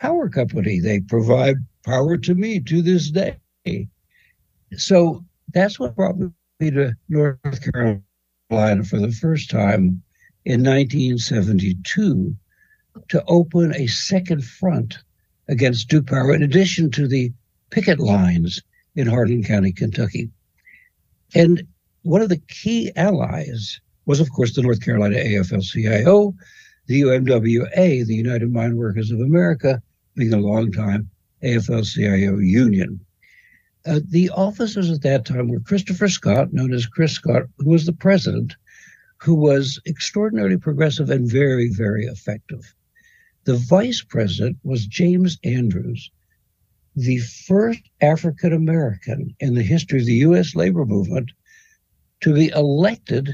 [0.00, 0.80] power company.
[0.80, 3.38] They provide power to me to this day.
[4.76, 10.02] So that's what brought me to North Carolina for the first time
[10.44, 12.34] in 1972
[13.08, 14.98] to open a second front
[15.48, 17.32] against Duke Power, in addition to the
[17.70, 18.62] picket lines
[18.96, 20.30] in Harlan County, Kentucky.
[21.34, 21.66] And
[22.02, 26.34] one of the key allies was, of course, the North Carolina AFL-CIO,
[26.86, 29.82] the UMWA, the United Mine Workers of America,
[30.14, 31.08] being a long-time
[31.42, 33.00] AFL-CIO union.
[33.86, 37.84] Uh, the officers at that time were Christopher Scott, known as Chris Scott, who was
[37.84, 38.54] the president,
[39.18, 42.74] who was extraordinarily progressive and very, very effective.
[43.44, 46.10] The vice president was James Andrews,
[46.96, 50.54] the first African American in the history of the U.S.
[50.54, 51.30] labor movement
[52.20, 53.30] to be elected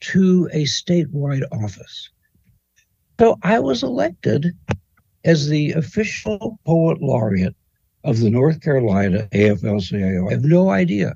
[0.00, 2.10] to a statewide office.
[3.18, 4.56] So I was elected
[5.24, 7.54] as the official poet laureate
[8.04, 10.28] of the North Carolina AFL-CIO.
[10.28, 11.14] I have no idea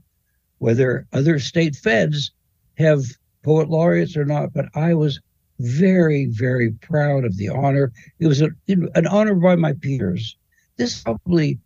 [0.58, 2.32] whether other state feds
[2.78, 3.04] have
[3.42, 5.20] poet laureates or not, but I was
[5.60, 7.92] very, very proud of the honor.
[8.18, 10.36] It was a, an honor by my peers.
[10.76, 11.58] This probably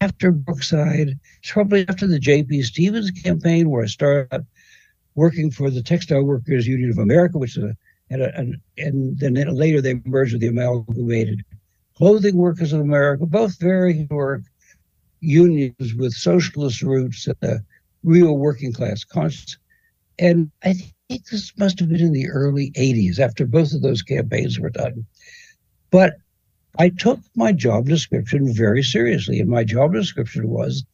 [0.00, 2.62] after Brookside, it's probably after the J.P.
[2.62, 4.46] Stevens campaign, where I started
[5.14, 7.76] working for the Textile Workers Union of America, which is a,
[8.10, 11.44] and, a, and, and then later they merged with the Amalgamated
[11.96, 14.44] Clothing Workers of America, both very historic
[15.20, 17.58] unions with socialist roots and a
[18.04, 19.58] real working class conscience.
[20.18, 20.74] And I
[21.08, 24.70] think this must have been in the early 80s after both of those campaigns were
[24.70, 25.04] done.
[25.90, 26.14] But
[26.76, 29.40] I took my job description very seriously.
[29.40, 30.84] And my job description was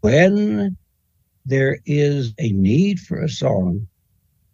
[0.00, 0.76] when
[1.44, 3.88] there is a need for a song,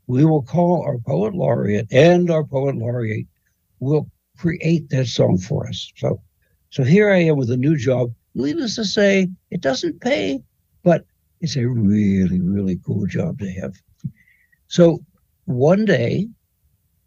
[0.07, 3.27] we will call our poet laureate and our poet laureate
[3.81, 5.93] will create that song for us.
[5.97, 6.22] So
[6.70, 8.12] so here I am with a new job.
[8.35, 10.43] Needless to say, it doesn't pay,
[10.83, 11.05] but
[11.41, 13.75] it's a really, really cool job to have.
[14.68, 15.03] So
[15.47, 16.29] one day,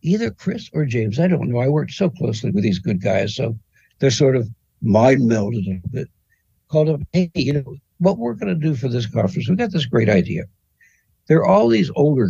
[0.02, 1.60] either Chris or James, I don't know.
[1.60, 3.58] I worked so closely with these good guys, so
[4.00, 4.50] they're sort of
[4.82, 6.10] mind melded a bit.
[6.70, 9.50] Called up, hey, you know what we're going to do for this conference?
[9.50, 10.44] We got this great idea.
[11.28, 12.30] There are all these older.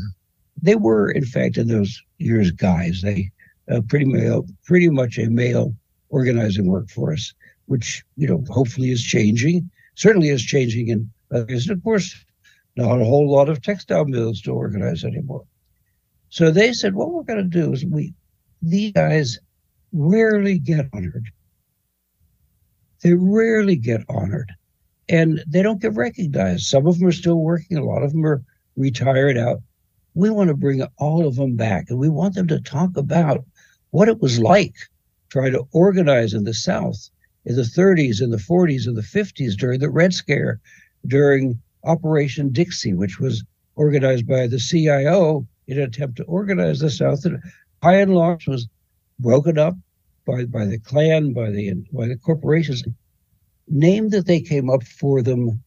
[0.61, 3.01] They were, in fact, in those years, guys.
[3.01, 3.31] They
[3.71, 5.73] uh, pretty male, pretty much a male
[6.09, 7.33] organizing workforce,
[7.67, 9.69] which you know hopefully is changing.
[9.95, 11.11] Certainly is changing in.
[11.33, 12.13] Uh, of course,
[12.75, 15.45] not a whole lot of textile mills to organize anymore.
[16.31, 18.13] So they said, what we're going to do is we,
[18.61, 19.37] these guys
[19.91, 21.29] rarely get honored.
[23.03, 24.49] They rarely get honored
[25.09, 26.63] and they don't get recognized.
[26.63, 27.77] Some of them are still working.
[27.77, 28.41] A lot of them are
[28.77, 29.61] retired out.
[30.13, 33.43] We want to bring all of them back and we want them to talk about
[33.89, 34.75] what it was like
[35.27, 37.09] trying to organize in the South
[37.43, 40.61] in the 30s and the 40s and the 50s during the Red Scare,
[41.05, 43.43] during Operation Dixie, which was
[43.75, 47.23] organized by the CIO in an attempt to organize the South.
[47.23, 47.41] And
[47.81, 48.67] by and large was
[49.19, 49.75] broken up
[50.25, 52.83] by, by the Klan, by the by the corporations.
[53.67, 55.63] Name that they came up for them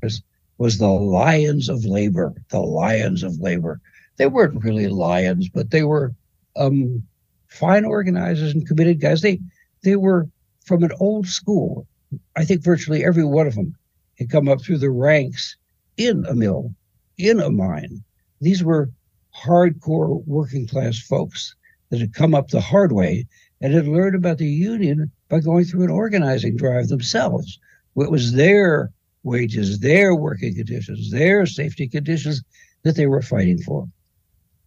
[0.00, 0.22] was,
[0.58, 2.32] was the Lions of Labor.
[2.50, 3.80] The Lions of Labor.
[4.18, 6.14] They weren't really lions, but they were
[6.56, 7.02] um,
[7.48, 9.20] fine organizers and committed guys.
[9.20, 9.40] They
[9.82, 10.28] they were
[10.64, 11.88] from an old school.
[12.36, 13.74] I think virtually every one of them
[14.18, 15.56] had come up through the ranks
[15.96, 16.72] in a mill,
[17.18, 18.04] in a mine.
[18.40, 18.90] These were
[19.36, 21.54] hardcore working class folks
[21.90, 23.26] that had come up the hard way
[23.60, 27.58] and had learned about the union by going through an organizing drive themselves.
[27.96, 28.90] It was their
[29.22, 32.42] wages, their working conditions, their safety conditions
[32.82, 33.86] that they were fighting for.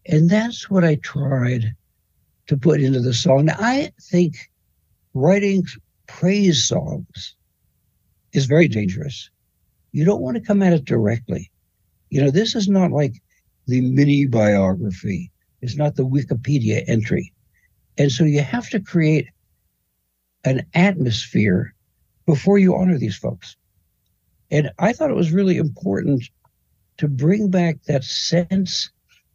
[0.05, 1.74] And that's what I tried
[2.47, 3.45] to put into the song.
[3.45, 4.36] Now, I think
[5.14, 5.64] writing
[6.07, 7.36] praise songs
[8.34, 9.30] is very dangerous.
[9.91, 11.51] You don't want to come at it directly.
[12.09, 13.22] You know, this is not like
[13.68, 17.34] the mini biography, it's not the Wikipedia entry.
[17.97, 19.28] And so you have to create
[20.43, 21.74] an atmosphere
[22.26, 23.55] before you honor these folks.
[24.51, 26.24] And I thought it was really important
[26.97, 28.89] to bring back that sense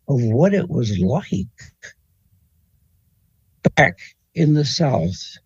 [0.09, 1.47] of what it was like
[3.75, 3.99] back
[4.35, 5.39] in the South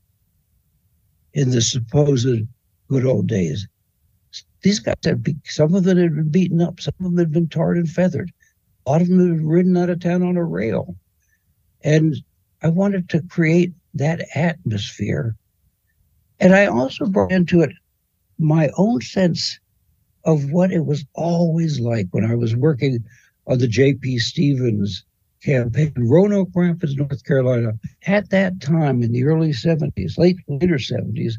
[1.35, 2.47] in the supposed
[2.89, 3.67] good old days.
[4.63, 7.49] These guys had some of them had been beaten up, some of them had been
[7.49, 8.31] tarred and feathered,
[8.87, 10.97] a lot of them had ridden out of town on a rail.
[11.83, 12.17] And
[12.63, 15.37] I wanted to create that atmosphere.
[16.41, 17.71] And I also brought into it
[18.39, 19.59] my own sense
[20.25, 23.05] of what it was always like when I was working
[23.47, 24.19] on the J.P.
[24.19, 25.05] Stevens
[25.43, 27.73] campaign, in Roanoke Rapids, North Carolina.
[28.07, 31.35] At that time in the early 70s, late later 70s,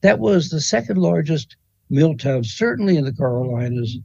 [0.00, 1.56] that was the second largest
[1.88, 3.98] mill town, certainly in the Carolinas,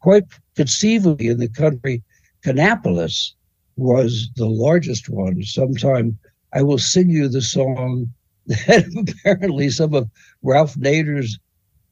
[0.00, 0.24] quite
[0.56, 2.02] conceivably in the country.
[2.44, 3.32] Kannapolis
[3.76, 5.42] was the largest one.
[5.42, 6.18] Sometime
[6.52, 8.12] I will sing you the song
[8.46, 10.10] that apparently some of
[10.42, 11.38] Ralph Nader's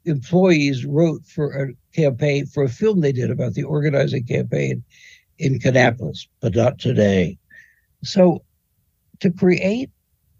[0.04, 4.82] employees wrote for a campaign for a film they did about the organizing campaign
[5.38, 7.38] in Kannapolis, but not today.
[8.02, 8.42] So
[9.20, 9.90] to create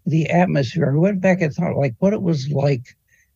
[0.05, 2.95] the atmosphere, I went back and thought like what it was like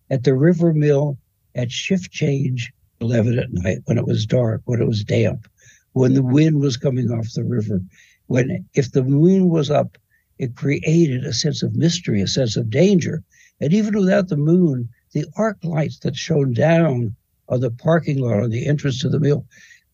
[0.09, 1.17] at the river mill
[1.55, 5.47] at shift change 11 at night when it was dark, when it was damp,
[5.93, 6.33] when the mm-hmm.
[6.33, 7.81] wind was coming off the river,
[8.27, 9.97] when if the moon was up,
[10.37, 13.23] it created a sense of mystery, a sense of danger.
[13.59, 17.15] And even without the moon, the arc lights that shone down
[17.49, 19.45] on the parking lot on the entrance to the mill,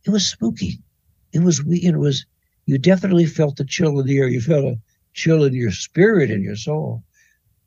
[0.06, 0.80] it was spooky
[1.34, 2.26] it was it was
[2.66, 4.28] you definitely felt the chill in the air.
[4.28, 4.80] You felt a
[5.14, 7.04] chill in your spirit and your soul.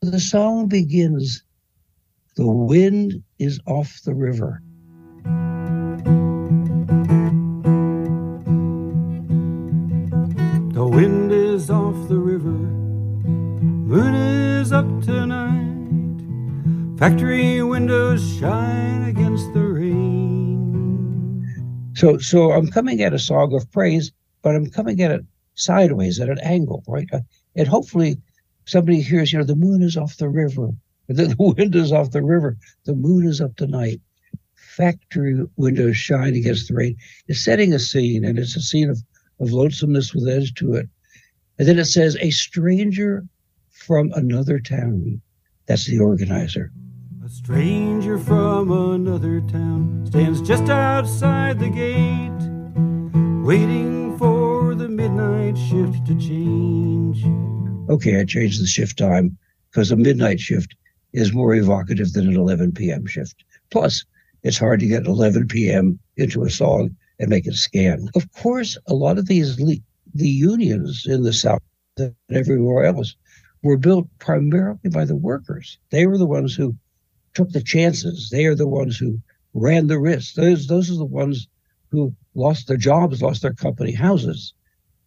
[0.02, 1.42] The song begins,
[2.36, 4.62] the wind is off the river.
[13.90, 15.66] Moon is up tonight.
[16.96, 19.60] Factory windows shine against the
[22.00, 24.10] so, so I'm coming at a song of praise,
[24.42, 25.22] but I'm coming at it
[25.54, 27.06] sideways at an angle, right?
[27.12, 27.20] Uh,
[27.56, 28.16] and hopefully
[28.64, 30.70] somebody hears, you know, the moon is off the river,
[31.08, 34.00] the wind is off the river, the moon is up tonight.
[34.54, 36.96] Factory windows shine against the rain.
[37.26, 39.02] It's setting a scene, and it's a scene of,
[39.40, 40.88] of lonesomeness with edge to it.
[41.58, 43.26] And then it says, a stranger
[43.90, 45.20] from another town.
[45.66, 46.70] That's the organizer.
[47.24, 52.30] A stranger from another town stands just outside the gate,
[53.44, 57.24] waiting for the midnight shift to change.
[57.90, 59.36] Okay, I changed the shift time
[59.72, 60.76] because a midnight shift
[61.12, 63.06] is more evocative than an 11 p.m.
[63.06, 63.42] shift.
[63.72, 64.04] Plus,
[64.44, 65.98] it's hard to get 11 p.m.
[66.16, 68.08] into a song and make it scan.
[68.14, 69.82] Of course, a lot of these le-
[70.14, 71.62] the unions in the South
[71.96, 73.16] and everywhere else
[73.62, 75.78] were built primarily by the workers.
[75.90, 76.76] They were the ones who
[77.34, 78.30] took the chances.
[78.30, 79.20] They are the ones who
[79.54, 80.34] ran the risk.
[80.34, 81.48] Those those are the ones
[81.90, 84.54] who lost their jobs, lost their company houses.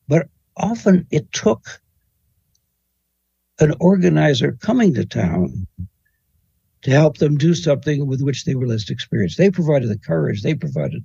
[0.07, 0.27] But
[0.57, 1.81] often it took
[3.59, 5.67] an organizer coming to town
[6.81, 9.37] to help them do something with which they were less experienced.
[9.37, 11.03] They provided the courage, they provided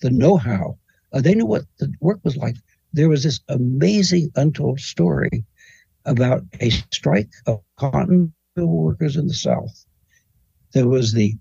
[0.00, 0.78] the know how.
[1.12, 2.56] Uh, they knew what the work was like.
[2.92, 5.44] There was this amazing untold story
[6.04, 9.84] about a strike of cotton mill workers in the South
[10.72, 11.36] there was the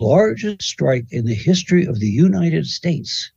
[0.00, 3.30] largest strike in the history of the United States.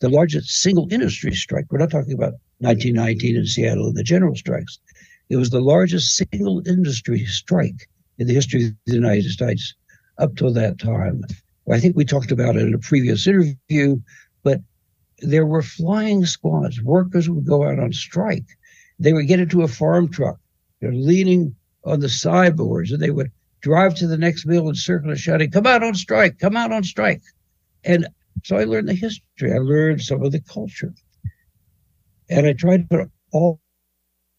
[0.00, 1.64] the largest single industry strike.
[1.70, 4.78] We're not talking about 1919 in Seattle and the general strikes.
[5.30, 7.88] It was the largest single industry strike
[8.18, 9.74] in the history of the United States
[10.18, 11.22] up till that time.
[11.72, 14.00] I think we talked about it in a previous interview,
[14.42, 14.60] but
[15.20, 16.82] there were flying squads.
[16.82, 18.58] Workers would go out on strike.
[18.98, 20.38] They would get into a farm truck.
[20.80, 23.30] They're leaning on the sideboards and they would
[23.60, 26.72] drive to the next mill and circle and shouting, come out on strike, come out
[26.72, 27.22] on strike.
[27.84, 28.06] And
[28.42, 29.52] so I learned the history.
[29.52, 30.94] I learned some of the culture.
[32.28, 33.60] And I tried to put all,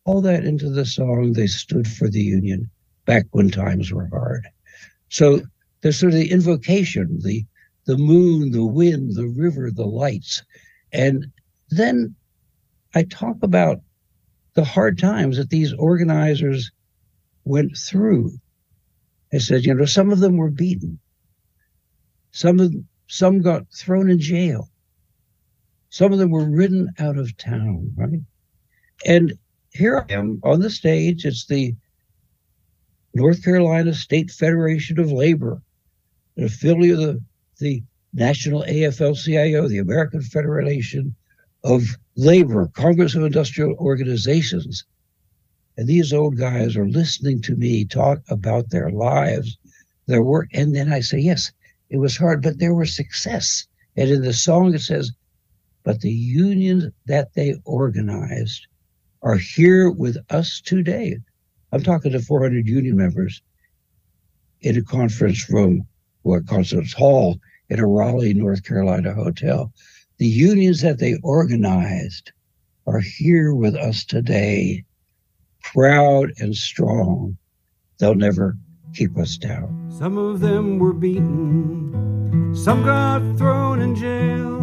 [0.06, 1.34] all that into the song.
[1.34, 2.70] They stood for the Union
[3.06, 4.48] back when times were hard.
[5.10, 5.42] So
[5.82, 7.46] there's sort of the invocation, the
[7.86, 10.44] the moon, the wind, the river, the lights.
[10.92, 11.28] And
[11.70, 12.16] then
[12.94, 13.82] I talk about
[14.56, 16.72] the hard times that these organizers
[17.44, 18.32] went through.
[19.34, 21.00] I said, you know, some of them were beaten.
[22.32, 22.74] Some of
[23.08, 24.70] some got thrown in jail.
[25.90, 28.20] Some of them were ridden out of town, right?
[29.06, 29.38] And
[29.72, 31.26] here I am on the stage.
[31.26, 31.76] It's the
[33.14, 35.62] North Carolina State Federation of Labor,
[36.38, 37.22] an affiliate of the,
[37.60, 37.84] the
[38.14, 41.16] National AFL-CIO, the American Federation
[41.66, 44.86] of Labor, Congress of Industrial Organizations.
[45.78, 49.58] And these old guys are listening to me talk about their lives,
[50.06, 50.48] their work.
[50.54, 51.52] And then I say, yes,
[51.90, 53.68] it was hard, but there was success.
[53.98, 55.12] And in the song, it says,
[55.84, 58.68] but the unions that they organized
[59.24, 61.18] are here with us today.
[61.72, 63.42] I'm talking to 400 union members
[64.62, 65.88] in a conference room
[66.24, 67.40] or a conference hall
[67.70, 69.74] in a Raleigh, North Carolina hotel.
[70.18, 72.32] The unions that they organized
[72.88, 74.86] are here with us today,
[75.62, 77.38] proud and strong.
[78.00, 78.56] They'll never
[78.94, 79.92] keep us down.
[79.98, 84.56] Some of them were beaten, some got thrown in jail,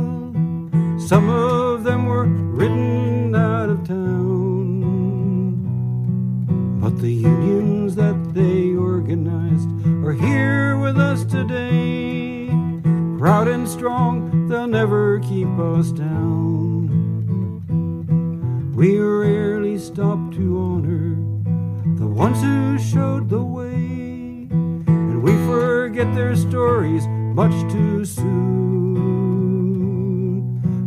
[0.99, 4.33] some of them were ridden out of town.
[6.81, 9.69] But the unions that they organized
[10.03, 12.22] are here with us today,
[13.23, 16.89] proud and strong, they'll never keep us down.
[18.75, 21.15] We rarely stop to honor
[22.01, 28.33] the ones who showed the way, and we forget their stories much too soon.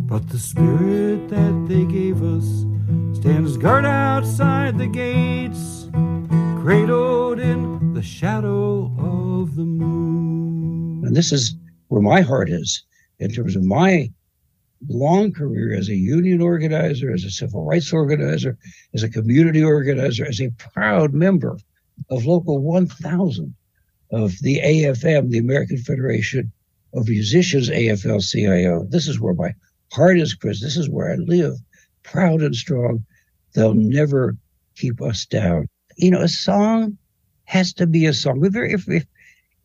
[0.05, 2.65] But the spirit that they gave us
[3.17, 5.87] stands guard outside the gates,
[6.61, 11.05] cradled in the shadow of the moon.
[11.05, 11.55] And this is
[11.87, 12.83] where my heart is
[13.19, 14.11] in terms of my
[14.87, 18.57] long career as a union organizer, as a civil rights organizer,
[18.93, 21.57] as a community organizer, as a proud member
[22.09, 23.53] of Local 1000
[24.11, 26.51] of the AFM, the American Federation
[26.93, 28.85] of Musicians, AFL CIO.
[28.89, 29.53] This is where my
[29.91, 30.61] heart is, Chris.
[30.61, 31.55] This is where I live,
[32.03, 33.05] proud and strong.
[33.53, 34.35] They'll never
[34.75, 35.67] keep us down.
[35.97, 36.97] You know, a song
[37.45, 38.43] has to be a song.
[38.43, 39.05] If, if,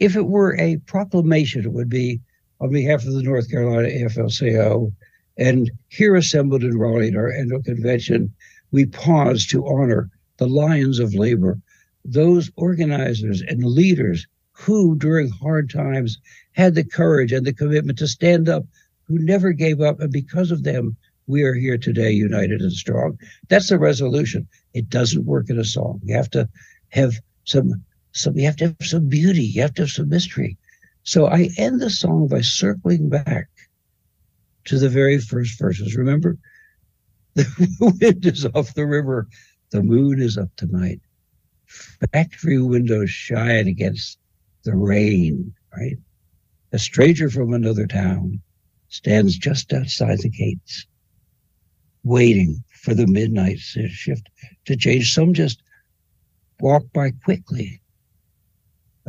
[0.01, 2.21] if it were a proclamation, it would be
[2.61, 4.93] on behalf of the North Carolina AFL-CIO
[5.41, 8.35] and here assembled in Raleigh at our annual convention,
[8.73, 11.59] we pause to honor the lions of labor,
[12.05, 16.19] those organizers and leaders who, during hard times,
[16.53, 18.67] had the courage and the commitment to stand up,
[19.05, 19.99] who never gave up.
[20.01, 20.97] And because of them,
[21.27, 23.19] we are here today, united and strong.
[23.49, 24.47] That's the resolution.
[24.75, 26.01] It doesn't work in a song.
[26.05, 26.49] You have to
[26.91, 27.83] have some,
[28.13, 29.45] some, you have to have some beauty.
[29.45, 30.59] You have to have some mystery.
[31.03, 33.49] So I end the song by circling back
[34.67, 35.97] to the very first verses.
[35.97, 36.37] Remember,
[37.35, 39.29] the wind is off the river,
[39.71, 41.01] the moon is up tonight.
[42.13, 44.19] Factory windows shine against
[44.65, 45.97] the rain, right?
[46.73, 48.41] A stranger from another town
[48.89, 50.87] stands just outside the gates,
[52.03, 54.29] waiting for the midnight shift
[54.67, 55.15] to change.
[55.15, 55.63] Some just
[56.61, 57.80] walk by quickly,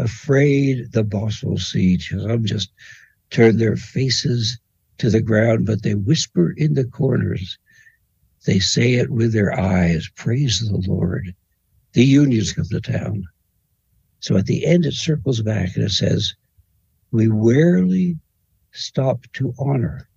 [0.01, 1.99] afraid the boss will see.
[1.99, 2.71] Some just
[3.29, 4.59] turn their faces
[4.97, 7.57] to the ground, but they whisper in the corners.
[8.45, 10.09] They say it with their eyes.
[10.15, 11.33] Praise the Lord.
[11.93, 13.25] The unions come to town.
[14.19, 16.33] So at the end, it circles back and it says,
[17.11, 18.17] We rarely
[18.71, 20.07] stop to honor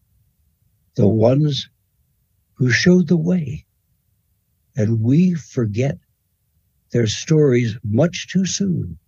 [0.94, 1.68] the ones
[2.54, 3.66] who showed the way,
[4.76, 5.98] and we forget
[6.92, 8.98] their stories much too soon.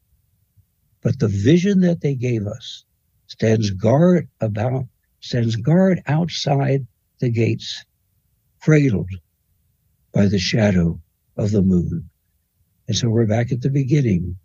[1.07, 2.84] But the vision that they gave us
[3.28, 3.76] stands hmm.
[3.76, 4.88] guard about
[5.20, 6.84] stands guard outside
[7.20, 7.84] the gates,
[8.61, 9.11] cradled
[10.12, 11.00] by the shadow
[11.36, 12.11] of the moon.
[12.88, 14.36] And so we're back at the beginning.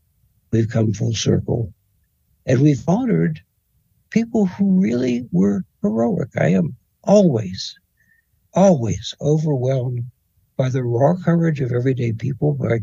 [0.51, 1.73] We've come full circle
[2.45, 3.41] and we've honored
[4.11, 6.29] people who really were heroic.
[6.37, 7.75] I am always,
[8.53, 10.11] always overwhelmed
[10.57, 12.81] by the raw courage of everyday people, by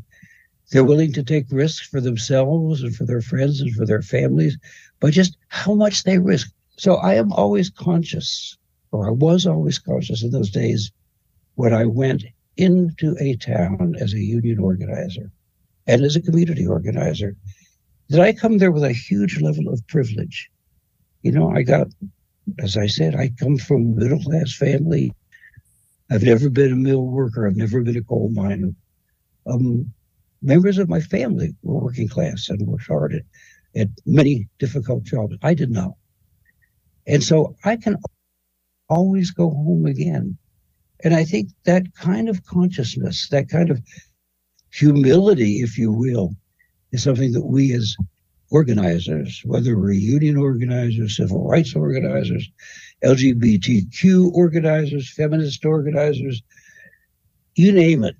[0.70, 4.58] they're willing to take risks for themselves and for their friends and for their families,
[5.00, 6.50] but just how much they risk.
[6.76, 8.56] So I am always conscious,
[8.92, 10.92] or I was always conscious in those days
[11.54, 12.24] when I went
[12.56, 15.30] into a town as a union organizer
[15.86, 17.34] and as a community organizer,
[18.10, 20.50] that I come there with a huge level of privilege.
[21.22, 21.88] You know, I got,
[22.58, 25.14] as I said, I come from a middle class family.
[26.10, 27.46] I've never been a mill worker.
[27.46, 28.70] I've never been a coal miner.
[29.46, 29.92] Um,
[30.42, 33.22] members of my family were working class and worked hard at,
[33.80, 35.36] at many difficult jobs.
[35.42, 35.92] I did not.
[37.06, 37.96] And so I can
[38.88, 40.36] always go home again.
[41.04, 43.80] And I think that kind of consciousness, that kind of
[44.72, 46.34] humility, if you will,
[46.92, 47.96] is something that we as
[48.50, 52.50] organizers, whether we're union organizers, civil rights organizers,
[53.04, 56.42] LGBTQ organizers, feminist organizers,
[57.54, 58.16] you name it.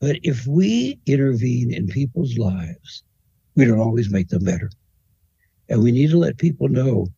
[0.00, 3.02] But if we intervene in people's lives,
[3.54, 4.70] we don't always make them better.
[5.68, 7.08] And we need to let people know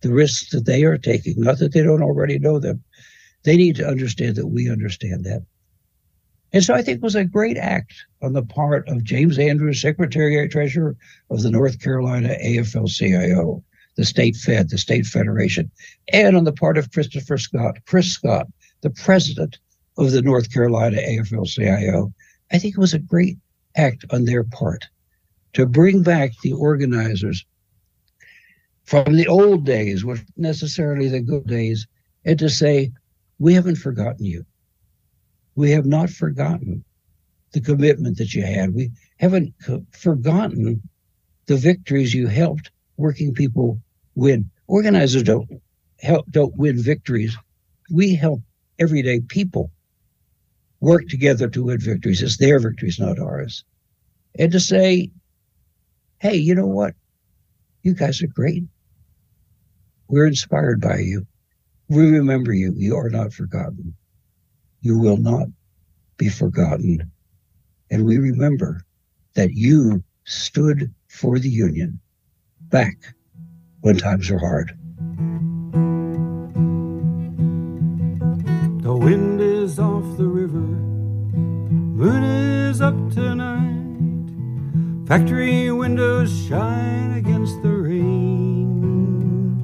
[0.00, 2.82] the risks that they are taking, not that they don't already know them.
[3.44, 5.42] They need to understand that we understand that.
[6.52, 9.80] And so I think it was a great act on the part of James Andrews,
[9.80, 10.96] Secretary Treasurer
[11.30, 13.62] of the North Carolina AFL CIO,
[13.96, 15.70] the state Fed, the state federation,
[16.12, 18.46] and on the part of Christopher Scott, Chris Scott,
[18.82, 19.58] the president
[19.98, 22.12] of the North Carolina AFL CIO.
[22.54, 23.36] I think it was a great
[23.74, 24.84] act on their part
[25.54, 27.44] to bring back the organizers
[28.84, 31.88] from the old days, which necessarily the good days,
[32.24, 32.92] and to say,
[33.40, 34.46] we haven't forgotten you.
[35.56, 36.84] We have not forgotten
[37.50, 38.72] the commitment that you had.
[38.72, 40.80] We haven't co- forgotten
[41.46, 43.80] the victories you helped working people
[44.14, 44.48] win.
[44.68, 45.60] Organizers don't
[45.98, 47.36] help don't win victories.
[47.90, 48.42] We help
[48.78, 49.72] everyday people
[50.84, 52.22] work together to win victories.
[52.22, 53.64] It's their victories, not ours.
[54.38, 55.10] And to say,
[56.18, 56.94] hey, you know what?
[57.82, 58.64] You guys are great.
[60.08, 61.26] We're inspired by you.
[61.88, 62.74] We remember you.
[62.76, 63.94] You are not forgotten.
[64.82, 65.48] You will not
[66.18, 67.10] be forgotten.
[67.90, 68.82] And we remember
[69.34, 71.98] that you stood for the Union
[72.68, 72.96] back
[73.80, 74.76] when times were hard.
[78.82, 79.33] The wind
[82.04, 84.26] moon is up tonight.
[85.08, 89.62] Factory windows shine against the rain.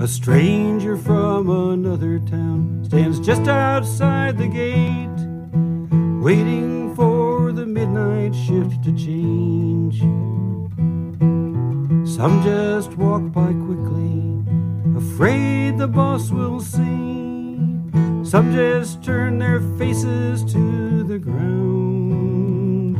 [0.00, 5.20] A stranger from another town stands just outside the gate,
[6.20, 10.00] waiting for the midnight shift to change.
[12.16, 14.42] Some just walk by quickly,
[14.96, 17.25] afraid the boss will see.
[18.26, 22.96] Some just turn their faces to the ground.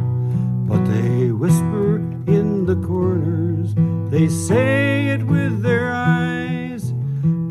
[0.68, 1.96] But they whisper
[2.28, 3.74] in the corners,
[4.08, 6.94] they say it with their eyes.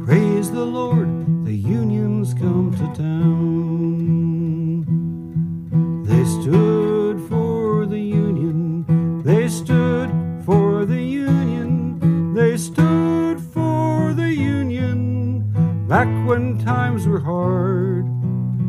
[0.05, 4.85] Praise the Lord, the union's come to town.
[6.05, 8.85] They stood for the union,
[9.21, 10.11] they stood
[10.45, 14.24] for the union, they stood for the union.
[15.87, 18.07] Back when times were hard,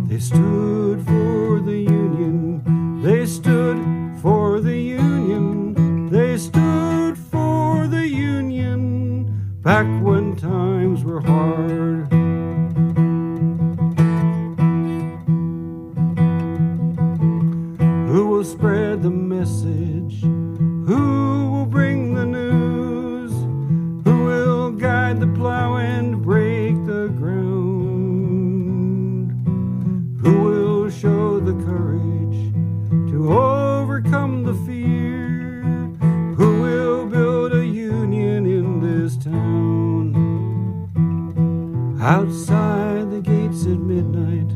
[0.06, 3.78] they stood for the union, they stood
[4.20, 9.58] for the union, they stood for the union.
[9.62, 12.12] Back when times were hard.
[18.10, 20.05] Who will spread the message?
[42.06, 44.52] Outside the gates at midnight,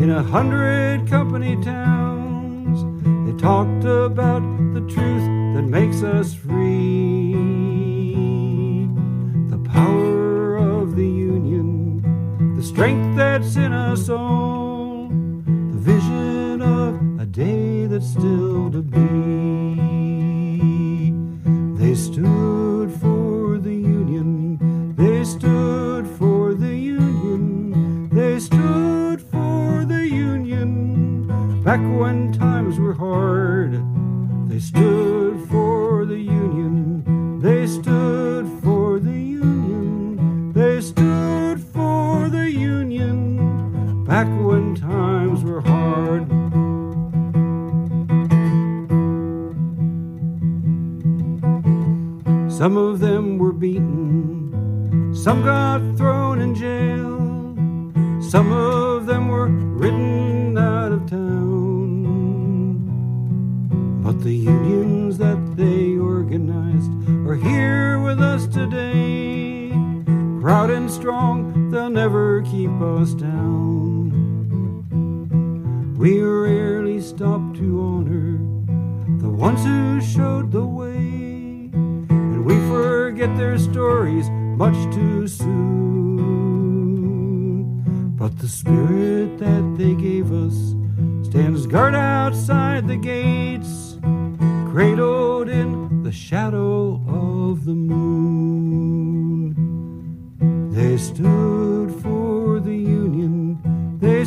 [0.00, 2.84] in a hundred company towns,
[3.26, 4.42] they talked about
[4.74, 5.26] the truth
[5.56, 7.32] that makes us free.
[9.50, 17.26] The power of the union, the strength that's in us all, the vision of a
[17.26, 18.82] day that's still to
[75.96, 78.38] We rarely stop to honor
[79.18, 84.28] the ones who showed the way, and we forget their stories
[84.58, 85.74] much too soon.
[88.16, 90.74] But the spirit that they gave us
[91.26, 93.98] stands guard outside the gates,
[94.70, 99.54] cradled in the shadow of the moon.
[100.70, 101.83] They stood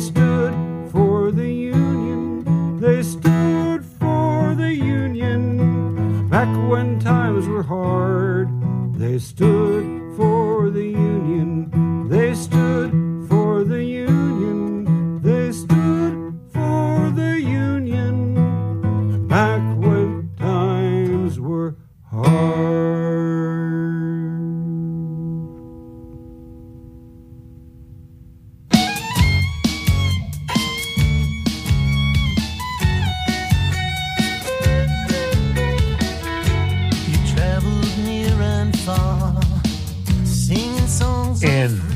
[0.08, 0.54] stood
[0.90, 6.28] for the Union, they stood for the Union.
[6.30, 8.48] Back when times were hard,
[8.94, 9.84] they stood
[10.16, 13.07] for the Union, they stood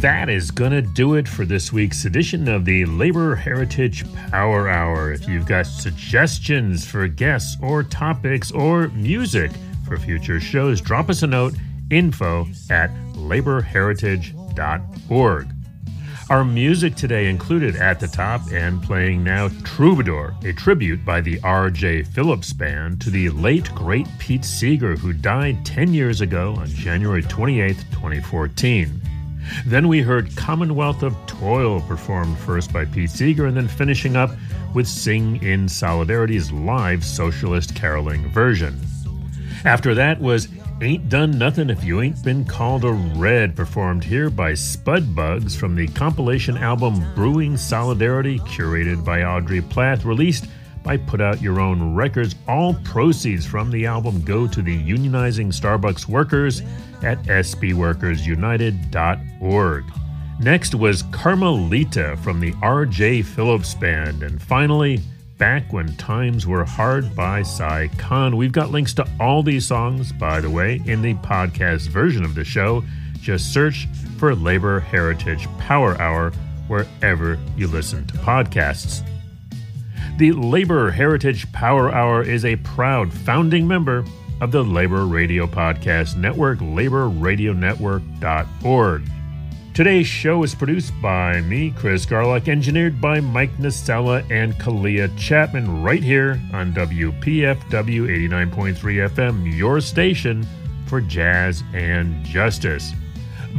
[0.03, 4.69] that is going to do it for this week's edition of the Labor Heritage Power
[4.69, 5.13] Hour.
[5.13, 9.53] If you've got suggestions for guests or topics or music
[9.87, 11.55] for future shows, drop us a note
[11.89, 15.47] info at laborheritage.org.
[16.31, 21.39] Our music today included at the top and playing now Troubadour, a tribute by the
[21.45, 22.03] R.J.
[22.03, 27.23] Phillips Band to the late great Pete Seeger, who died 10 years ago on January
[27.23, 29.01] 28, 2014.
[29.67, 34.31] Then we heard Commonwealth of Toil performed first by Pete Seeger and then finishing up
[34.75, 38.79] with Sing in Solidarity's live socialist caroling version.
[39.65, 40.49] After that was
[40.81, 45.55] Ain't Done Nothing If You Ain't Been Called a Red, performed here by Spud Bugs
[45.55, 50.47] from the compilation album Brewing Solidarity, curated by Audrey Plath, released
[50.83, 52.35] by Put Out Your Own Records.
[52.49, 56.63] All proceeds from the album go to the unionizing Starbucks workers
[57.03, 59.85] at sbworkersunited.org.
[60.41, 63.21] Next was Carmelita from the R.J.
[63.23, 64.23] Phillips Band.
[64.23, 65.01] And finally,
[65.39, 68.37] Back When Times Were Hard by Si Kahn.
[68.37, 72.35] We've got links to all these songs, by the way, in the podcast version of
[72.35, 72.85] the show.
[73.21, 76.33] Just search for Labor Heritage Power Hour
[76.69, 79.07] wherever you listen to podcasts.
[80.23, 84.05] The Labor Heritage Power Hour is a proud founding member
[84.41, 89.03] of the Labor Radio Podcast Network, laborradionetwork.org.
[89.75, 95.83] Today's show is produced by me, Chris Garlock, engineered by Mike Nasella and Kalia Chapman,
[95.83, 100.47] right here on WPFW 89.3 FM, your station
[100.87, 102.93] for jazz and justice.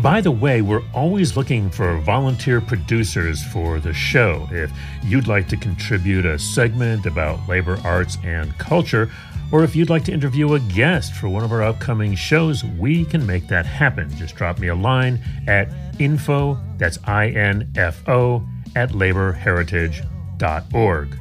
[0.02, 4.50] By the way, we're always looking for volunteer producers for the show.
[4.52, 4.72] If
[5.04, 9.12] you'd like to contribute a segment about labor, arts, and culture,
[9.52, 13.06] or if you'd like to interview a guest for one of our upcoming shows, we
[13.06, 14.10] can make that happen.
[14.18, 18.44] Just drop me a line at info, that's I-N-F-O,
[18.76, 21.20] at laborheritage.org.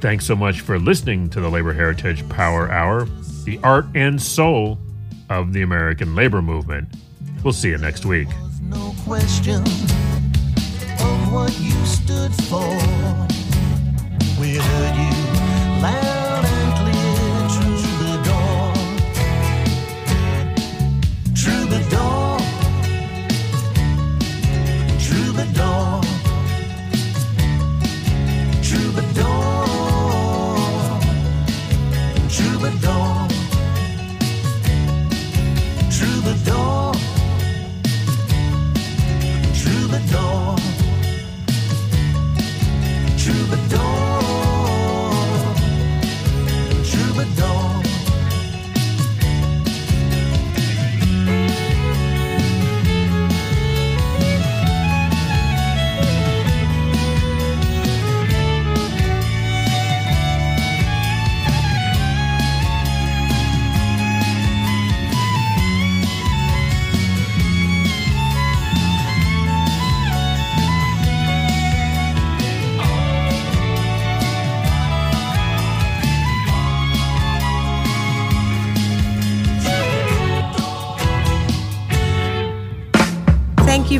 [0.00, 3.06] Thanks so much for listening to the Labor Heritage Power Hour,
[3.44, 4.78] the art and soul
[5.30, 6.88] of the American labor movement.
[7.42, 8.28] We'll see you next week.
[8.62, 9.62] no question
[11.00, 12.68] of what you stood for.
[14.40, 16.19] We heard you loud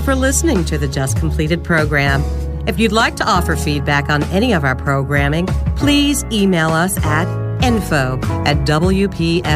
[0.01, 2.23] you for listening to the Just Completed program.
[2.67, 5.47] If you'd like to offer feedback on any of our programming,
[5.77, 7.27] please email us at
[7.63, 9.51] info at wpfw.org.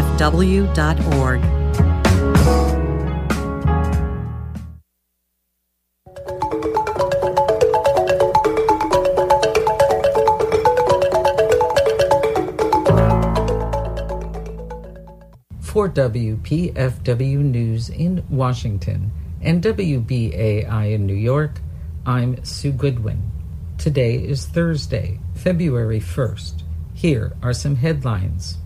[15.61, 19.11] For WPFW News in Washington
[19.45, 21.61] and WBAI in New York,
[22.07, 23.31] I'm Sue Goodwin.
[23.77, 26.63] Today is Thursday, February 1st.
[26.95, 28.57] Here are some headlines.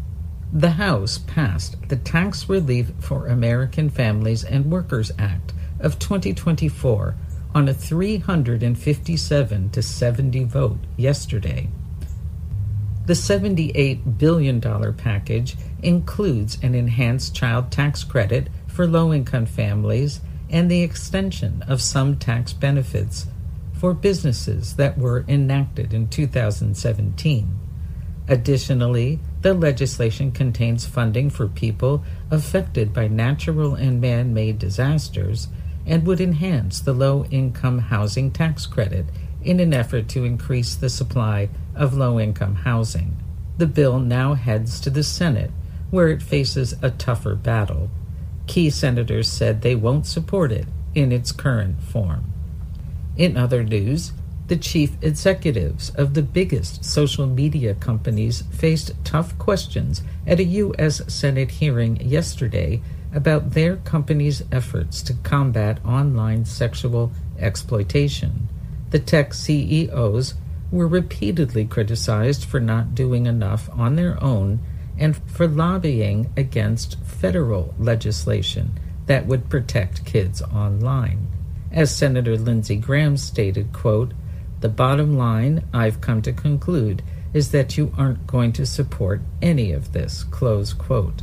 [0.53, 7.17] The House passed the Tax Relief for American Families and Workers Act of 2024
[7.57, 11.69] on a 357 to 70 vote yesterday.
[13.07, 14.61] The $78 billion
[14.95, 20.21] package includes an enhanced child tax credit for low income families
[20.51, 23.27] and the extension of some tax benefits
[23.73, 27.59] for businesses that were enacted in 2017.
[28.27, 35.49] Additionally, the legislation contains funding for people affected by natural and man made disasters
[35.87, 39.07] and would enhance the low income housing tax credit
[39.43, 43.17] in an effort to increase the supply of low income housing.
[43.57, 45.51] The bill now heads to the Senate,
[45.91, 47.91] where it faces a tougher battle.
[48.49, 52.33] Key senators said they won't support it in its current form.
[53.17, 54.13] In other news,
[54.49, 61.03] the chief executives of the biggest social media companies faced tough questions at a U.S.
[61.13, 62.81] Senate hearing yesterday
[63.13, 68.49] about their company's efforts to combat online sexual exploitation.
[68.91, 70.35] The tech CEOs
[70.73, 74.61] were repeatedly criticized for not doing enough on their own
[74.99, 81.27] and for lobbying against federal legislation that would protect kids online.
[81.71, 84.13] As Senator Lindsey Graham stated, quote,
[84.61, 89.73] the bottom line I've come to conclude is that you aren't going to support any
[89.73, 91.23] of this, close quote.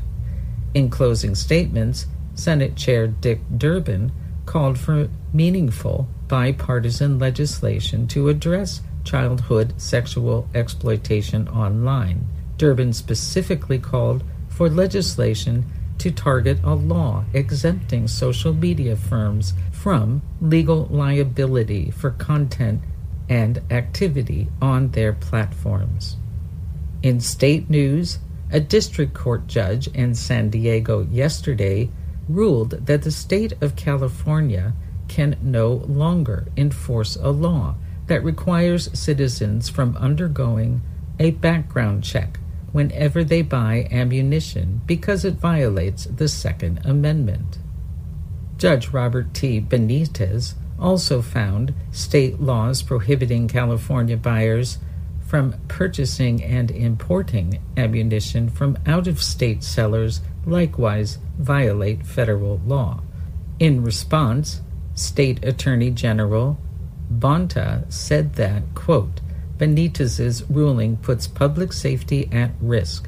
[0.73, 2.05] In closing statements,
[2.35, 4.11] Senate Chair Dick Durbin
[4.45, 12.27] called for meaningful bipartisan legislation to address childhood sexual exploitation online.
[12.57, 15.65] Durbin specifically called for legislation
[15.97, 22.81] to target a law exempting social media firms from legal liability for content
[23.29, 26.17] and activity on their platforms.
[27.01, 28.19] In state news,
[28.51, 31.89] a district court judge in San Diego yesterday
[32.29, 34.73] ruled that the state of California
[35.07, 37.75] can no longer enforce a law
[38.07, 40.81] that requires citizens from undergoing
[41.19, 42.39] a background check
[42.75, 47.57] whenever they buy ammunition because it violates the Second Amendment.
[48.57, 49.61] Judge Roger T.
[49.61, 54.77] Benitez also found state laws prohibiting California buyers
[55.25, 62.99] from purchasing and importing ammunition from out of state sellers likewise violate federal law.
[63.57, 64.59] In response,
[64.95, 66.57] State Attorney General
[67.09, 69.21] Bonta said that, quote,
[69.57, 73.07] Benitez's ruling puts public safety at risk.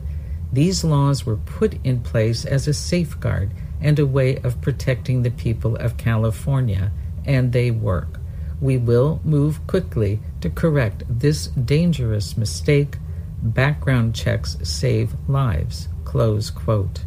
[0.51, 5.31] These laws were put in place as a safeguard and a way of protecting the
[5.31, 6.91] people of California,
[7.25, 8.19] and they work.
[8.61, 12.97] We will move quickly to correct this dangerous mistake.
[13.41, 15.89] Background checks save lives.
[16.05, 17.03] Close quote.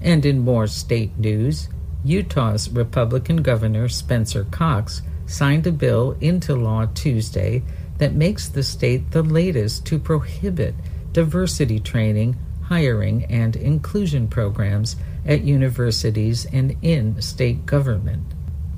[0.00, 1.68] And in more state news,
[2.04, 7.62] Utah's Republican Governor Spencer Cox signed a bill into law Tuesday
[7.98, 10.74] that makes the state the latest to prohibit
[11.12, 18.24] diversity training, hiring, and inclusion programs at universities and in state government.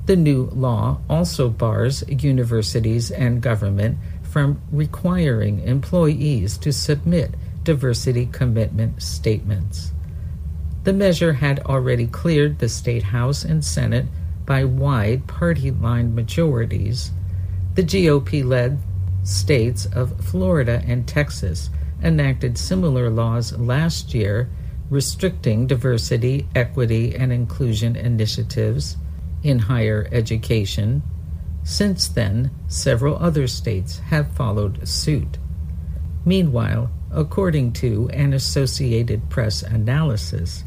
[0.05, 9.01] The new law also bars universities and government from requiring employees to submit diversity commitment
[9.01, 9.91] statements.
[10.83, 14.05] The measure had already cleared the state House and Senate
[14.45, 17.11] by wide party line majorities.
[17.73, 18.77] The GOP led
[19.25, 21.69] states of Florida and Texas
[22.01, 24.49] enacted similar laws last year
[24.89, 28.97] restricting diversity, equity, and inclusion initiatives
[29.43, 31.01] in higher education.
[31.63, 35.39] Since then, several other states have followed suit.
[36.23, 40.63] Meanwhile, according to an Associated Press analysis,